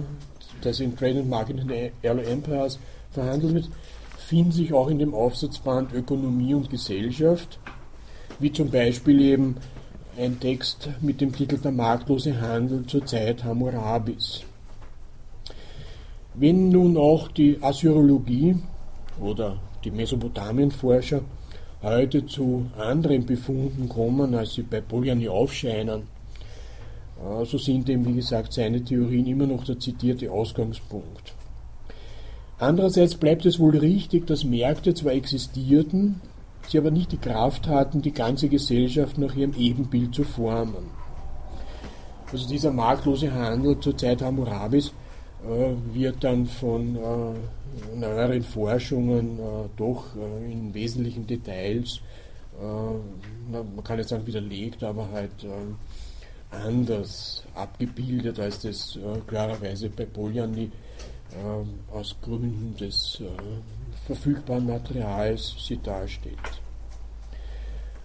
[0.60, 2.78] das in Trade and Market in the Early Empires
[3.10, 3.70] verhandelt wird,
[4.18, 7.58] finden sich auch in dem Aufsatzband Ökonomie und Gesellschaft
[8.38, 9.56] wie zum Beispiel eben
[10.18, 14.42] ein Text mit dem Titel Der marktlose Handel zur Zeit Hammurabis.
[16.34, 18.56] Wenn nun auch die Assyrologie
[19.20, 21.20] oder die Mesopotamienforscher
[21.82, 26.02] heute zu anderen Befunden kommen, als sie bei Polyani aufscheinen,
[27.44, 31.34] so sind eben, wie gesagt, seine Theorien immer noch der zitierte Ausgangspunkt.
[32.58, 36.20] Andererseits bleibt es wohl richtig, dass Märkte zwar existierten,
[36.68, 40.90] sie aber nicht die Kraft hatten, die ganze Gesellschaft nach ihrem Ebenbild zu formen.
[42.30, 44.92] Also dieser marktlose Handel zur Zeit Hammurabis
[45.46, 52.00] äh, wird dann von äh, neueren Forschungen äh, doch äh, in wesentlichen Details,
[52.60, 52.98] äh,
[53.50, 58.96] na, man kann jetzt sagen widerlegt, aber halt äh, anders abgebildet, als das
[59.26, 60.70] klarerweise bei Polyani
[61.92, 63.20] aus Gründen des
[64.06, 66.38] verfügbaren Materials sie darstellt.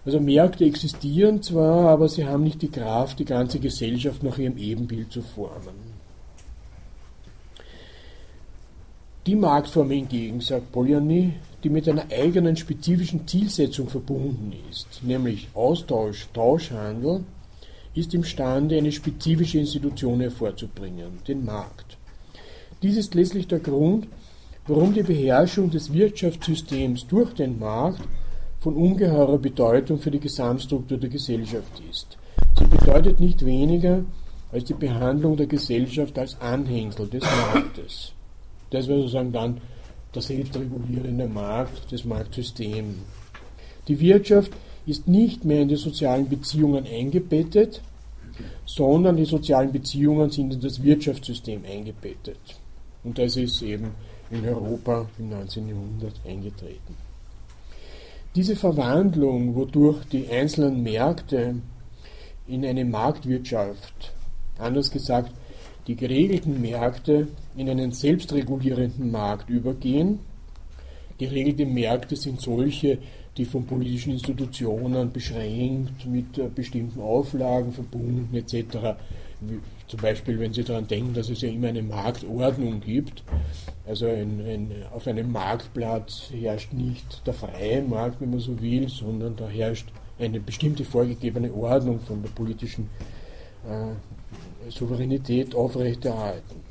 [0.05, 4.57] Also Märkte existieren zwar, aber sie haben nicht die Kraft, die ganze Gesellschaft nach ihrem
[4.57, 5.99] Ebenbild zu formen.
[9.25, 16.27] Die Marktform hingegen, sagt Polyani, die mit einer eigenen spezifischen Zielsetzung verbunden ist, nämlich Austausch,
[16.33, 17.25] Tauschhandel,
[17.93, 21.97] ist imstande, eine spezifische Institution hervorzubringen, den Markt.
[22.81, 24.07] Dies ist letztlich der Grund,
[24.69, 28.01] warum die Beherrschung des Wirtschaftssystems durch den Markt
[28.59, 32.17] von ungeheurer Bedeutung für die Gesamtstruktur der Gesellschaft ist.
[32.57, 34.03] Sie bedeutet nicht weniger
[34.51, 38.13] als die Behandlung der Gesellschaft als Anhängsel des Marktes.
[38.69, 39.61] Das wäre sozusagen dann
[40.13, 42.95] der selbstregulierende Markt, das Marktsystem.
[43.87, 44.51] Die Wirtschaft
[44.85, 47.81] ist nicht mehr in die sozialen Beziehungen eingebettet,
[48.65, 52.39] sondern die sozialen Beziehungen sind in das Wirtschaftssystem eingebettet.
[53.03, 53.91] Und das ist eben
[54.31, 55.67] in Europa im 19.
[55.67, 56.95] Jahrhundert eingetreten.
[58.35, 61.55] Diese Verwandlung, wodurch die einzelnen Märkte
[62.47, 64.13] in eine Marktwirtschaft,
[64.59, 65.31] anders gesagt,
[65.87, 67.27] die geregelten Märkte
[67.57, 70.19] in einen selbstregulierenden Markt übergehen.
[71.17, 72.99] Geregelte Märkte sind solche,
[73.35, 78.95] die von politischen Institutionen beschränkt, mit äh, bestimmten Auflagen verbunden etc.
[79.89, 83.23] Zum Beispiel, wenn Sie daran denken, dass es ja immer eine Marktordnung gibt.
[83.87, 88.87] Also ein, ein, auf einem Marktplatz herrscht nicht der freie Markt, wenn man so will,
[88.87, 89.87] sondern da herrscht
[90.19, 92.87] eine bestimmte vorgegebene Ordnung von der politischen
[93.67, 96.61] äh, Souveränität aufrechterhalten.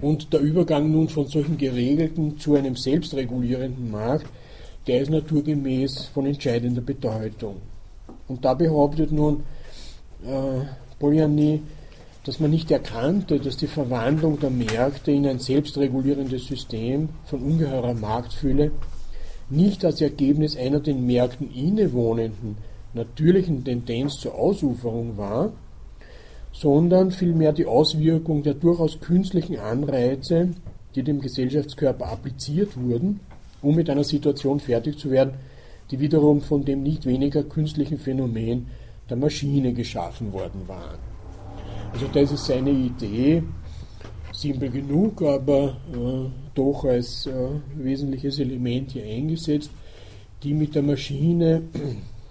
[0.00, 4.26] Und der Übergang nun von solchen geregelten zu einem selbstregulierenden Markt,
[4.86, 7.56] der ist naturgemäß von entscheidender Bedeutung.
[8.28, 9.42] Und da behauptet nun
[10.24, 10.60] äh,
[10.98, 11.62] Polyani,
[12.24, 17.94] dass man nicht erkannte, dass die Verwandlung der Märkte in ein selbstregulierendes System von ungeheurer
[17.94, 18.72] Marktfülle
[19.50, 22.56] nicht als Ergebnis einer den Märkten innewohnenden
[22.94, 25.52] natürlichen Tendenz zur Ausuferung war,
[26.52, 30.50] sondern vielmehr die Auswirkung der durchaus künstlichen Anreize,
[30.94, 33.20] die dem Gesellschaftskörper appliziert wurden,
[33.62, 35.34] um mit einer Situation fertig zu werden,
[35.90, 38.66] die wiederum von dem nicht weniger künstlichen Phänomen
[39.08, 40.98] der Maschine geschaffen worden waren.
[41.92, 43.42] Also das ist seine Idee,
[44.32, 47.32] simpel genug, aber äh, doch als äh,
[47.76, 49.70] wesentliches Element hier eingesetzt.
[50.42, 51.62] die mit der Maschine,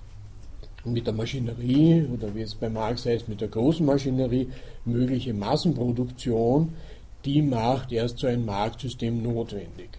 [0.85, 4.47] mit der Maschinerie oder wie es bei Marx heißt, mit der großen Maschinerie
[4.85, 6.73] mögliche Massenproduktion,
[7.25, 9.89] die macht erst so ein Marktsystem notwendig.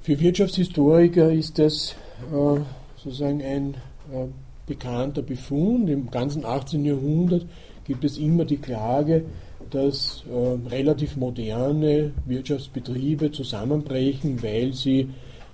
[0.00, 1.94] Für Wirtschaftshistoriker ist das
[2.32, 2.60] äh,
[2.96, 3.74] sozusagen ein
[4.10, 4.28] äh,
[4.70, 5.90] bekannter Befund.
[5.90, 6.84] Im ganzen 18.
[6.84, 7.44] Jahrhundert
[7.84, 9.24] gibt es immer die Klage,
[9.70, 15.08] dass äh, relativ moderne Wirtschaftsbetriebe zusammenbrechen, weil sie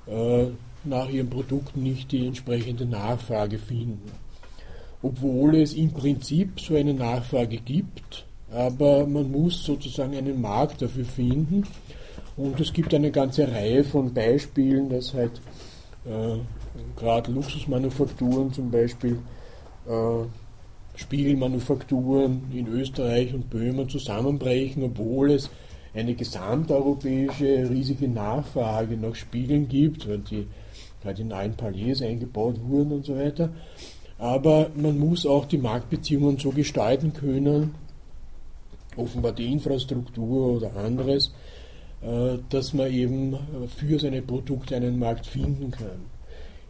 [0.06, 0.44] äh,
[0.84, 4.12] nach ihren Produkten nicht die entsprechende Nachfrage finden.
[5.02, 11.04] Obwohl es im Prinzip so eine Nachfrage gibt, aber man muss sozusagen einen Markt dafür
[11.06, 11.64] finden.
[12.36, 15.40] Und es gibt eine ganze Reihe von Beispielen, dass halt
[16.04, 16.36] äh,
[16.96, 19.18] gerade Luxusmanufakturen zum Beispiel
[19.86, 20.24] äh,
[20.96, 25.50] Spiegelmanufakturen in Österreich und Böhmen zusammenbrechen, obwohl es
[25.94, 30.46] eine gesamteuropäische riesige Nachfrage nach Spiegeln gibt, weil die
[31.18, 33.50] in allen Palais eingebaut wurden und so weiter.
[34.18, 37.74] Aber man muss auch die Marktbeziehungen so gestalten können,
[38.96, 41.32] offenbar die Infrastruktur oder anderes,
[42.00, 43.38] äh, dass man eben
[43.76, 46.15] für seine Produkte einen Markt finden kann.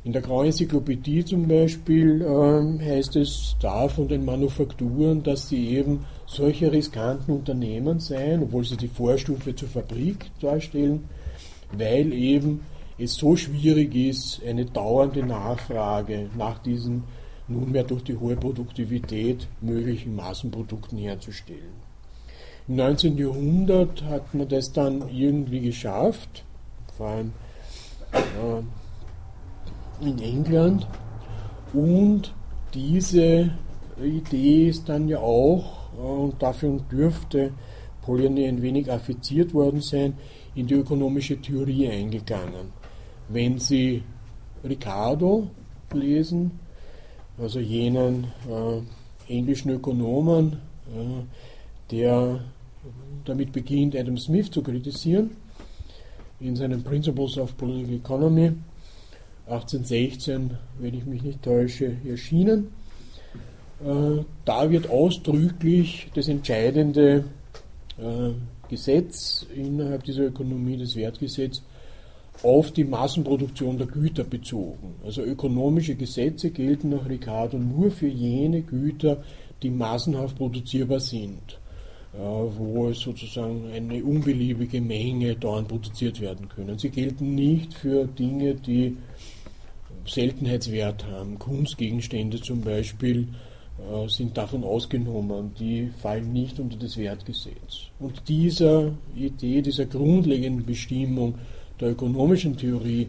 [0.06, 5.70] In der Grauen Enzyklopädie zum Beispiel äh, heißt es da von den Manufakturen, dass sie
[5.70, 11.08] eben solche riskanten Unternehmen seien, obwohl sie die Vorstufe zur Fabrik darstellen,
[11.72, 12.60] weil eben
[12.96, 17.02] es so schwierig ist, eine dauernde Nachfrage nach diesen
[17.48, 21.74] nunmehr durch die hohe Produktivität möglichen Massenprodukten herzustellen.
[22.68, 23.18] Im 19.
[23.18, 26.44] Jahrhundert hat man das dann irgendwie geschafft,
[26.96, 27.32] vor allem
[28.12, 28.62] äh,
[30.00, 30.86] in England.
[31.72, 32.34] Und
[32.74, 33.50] diese
[34.02, 37.52] Idee ist dann ja auch, äh, und dafür dürfte
[38.02, 40.14] Polanyi ein wenig affiziert worden sein,
[40.54, 42.72] in die ökonomische Theorie eingegangen.
[43.28, 44.02] Wenn Sie
[44.64, 45.48] Ricardo
[45.92, 46.52] lesen,
[47.38, 50.58] also jenen äh, englischen Ökonomen,
[50.94, 51.24] äh,
[51.90, 52.40] der
[53.24, 55.30] damit beginnt, Adam Smith zu kritisieren,
[56.40, 58.52] in seinen Principles of Political Economy,
[59.46, 62.68] 1816, wenn ich mich nicht täusche, erschienen.
[63.84, 67.24] Äh, da wird ausdrücklich das entscheidende
[67.98, 68.30] äh,
[68.68, 71.62] Gesetz innerhalb dieser Ökonomie, das Wertgesetz,
[72.42, 74.94] auf die Massenproduktion der Güter bezogen.
[75.04, 79.22] Also ökonomische Gesetze gelten nach Ricardo nur für jene Güter,
[79.62, 81.58] die massenhaft produzierbar sind,
[82.12, 86.78] äh, wo es sozusagen eine unbeliebige Menge dauernd produziert werden können.
[86.78, 88.96] Sie gelten nicht für Dinge, die
[90.06, 91.38] Seltenheitswert haben.
[91.38, 93.28] Kunstgegenstände zum Beispiel
[93.78, 97.90] äh, sind davon ausgenommen, die fallen nicht unter das Wertgesetz.
[97.98, 101.34] Und dieser Idee, dieser grundlegenden Bestimmung
[101.80, 103.08] der ökonomischen Theorie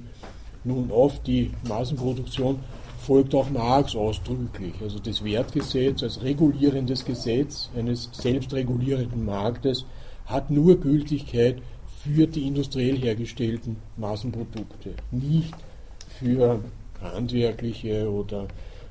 [0.64, 2.60] nun auf die Massenproduktion
[3.00, 4.74] folgt auch Marx ausdrücklich.
[4.82, 9.86] Also das Wertgesetz als regulierendes Gesetz eines selbstregulierenden Marktes
[10.26, 11.62] hat nur Gültigkeit
[12.04, 15.54] für die industriell hergestellten Massenprodukte, nicht
[16.20, 16.60] für
[17.02, 18.48] handwerkliche oder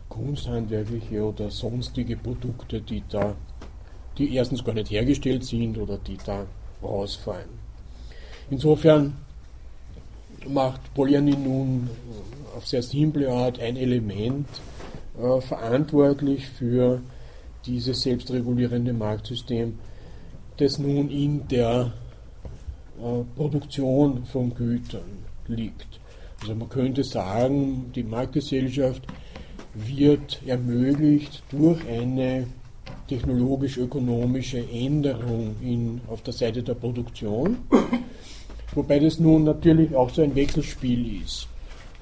[0.08, 3.34] kunsthandwerkliche oder sonstige Produkte, die da,
[4.18, 6.46] die erstens gar nicht hergestellt sind oder die da
[6.82, 7.48] rausfallen.
[8.50, 9.14] Insofern
[10.48, 11.90] macht Polanyi nun
[12.56, 14.48] auf sehr simple Art ein Element
[15.18, 17.00] äh, verantwortlich für
[17.66, 19.78] dieses selbstregulierende Marktsystem,
[20.58, 21.92] das nun in der
[22.98, 26.00] äh, Produktion von Gütern liegt.
[26.40, 29.02] Also man könnte sagen, die Marktgesellschaft
[29.74, 32.46] wird ermöglicht durch eine
[33.08, 37.58] technologisch-ökonomische Änderung in, auf der Seite der Produktion,
[38.74, 41.48] wobei das nun natürlich auch so ein Wechselspiel ist.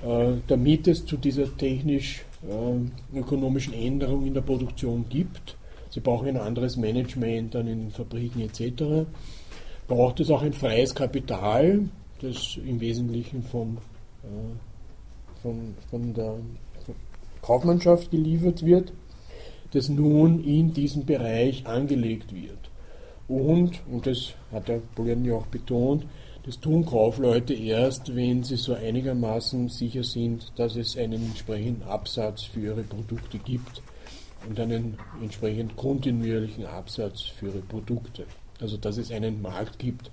[0.04, 5.56] Äh, damit es zu dieser technisch-ökonomischen äh, Änderung in der Produktion gibt,
[5.90, 9.06] sie brauchen ein anderes Management dann in den Fabriken etc.,
[9.86, 11.90] braucht es auch ein freies Kapital,
[12.20, 13.78] das im Wesentlichen vom
[15.42, 16.36] von, von der
[17.42, 18.92] Kaufmannschaft geliefert wird,
[19.72, 22.58] das nun in diesen Bereich angelegt wird.
[23.28, 26.06] Und, und das hat der Polanyi auch betont,
[26.44, 32.42] das tun Kaufleute erst, wenn sie so einigermaßen sicher sind, dass es einen entsprechenden Absatz
[32.42, 33.82] für ihre Produkte gibt
[34.46, 38.26] und einen entsprechend kontinuierlichen Absatz für ihre Produkte.
[38.60, 40.10] Also dass es einen Markt gibt,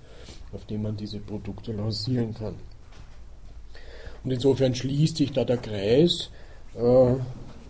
[0.52, 2.54] auf dem man diese Produkte lancieren kann.
[4.24, 6.30] Und insofern schließt sich da der Kreis
[6.74, 7.14] äh,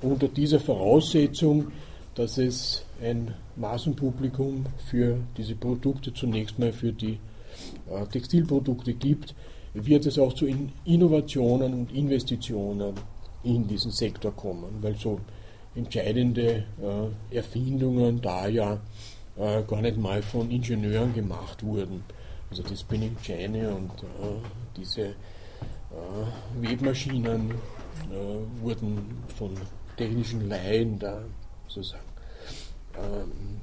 [0.05, 1.73] unter dieser Voraussetzung,
[2.15, 7.19] dass es ein Massenpublikum für diese Produkte, zunächst mal für die
[7.91, 9.35] äh, Textilprodukte gibt,
[9.75, 10.47] wird es auch zu
[10.85, 12.95] Innovationen und Investitionen
[13.43, 15.21] in diesen Sektor kommen, weil so
[15.75, 18.81] entscheidende äh, Erfindungen da ja
[19.37, 22.05] äh, gar nicht mal von Ingenieuren gemacht wurden.
[22.51, 24.43] Also die Spinning Jenny und äh,
[24.77, 25.15] diese
[26.61, 27.53] Webmaschinen
[28.61, 29.51] wurden von
[29.97, 31.21] technischen Laien da
[31.69, 32.03] sozusagen
[32.97, 33.61] ähm,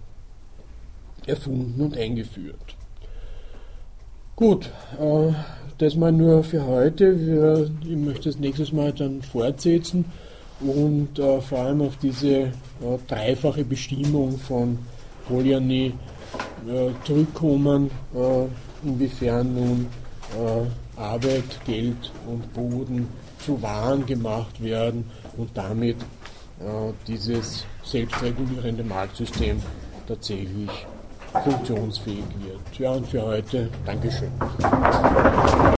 [1.25, 2.75] erfunden und eingeführt.
[4.35, 5.33] Gut, äh,
[5.77, 7.19] das mal nur für heute.
[7.19, 10.05] Wir, ich möchte das nächstes Mal dann fortsetzen
[10.61, 12.51] und äh, vor allem auf diese äh,
[13.07, 14.79] dreifache Bestimmung von
[15.27, 15.93] Polyanie
[16.67, 19.87] äh, zurückkommen, äh, inwiefern nun
[20.37, 20.65] äh,
[20.99, 23.07] Arbeit, Geld und Boden
[23.39, 25.97] zu Waren gemacht werden und damit
[27.07, 29.61] dieses selbstregulierende Marktsystem
[30.07, 30.69] tatsächlich
[31.43, 32.79] funktionsfähig wird.
[32.79, 34.31] Ja, und für heute Dankeschön.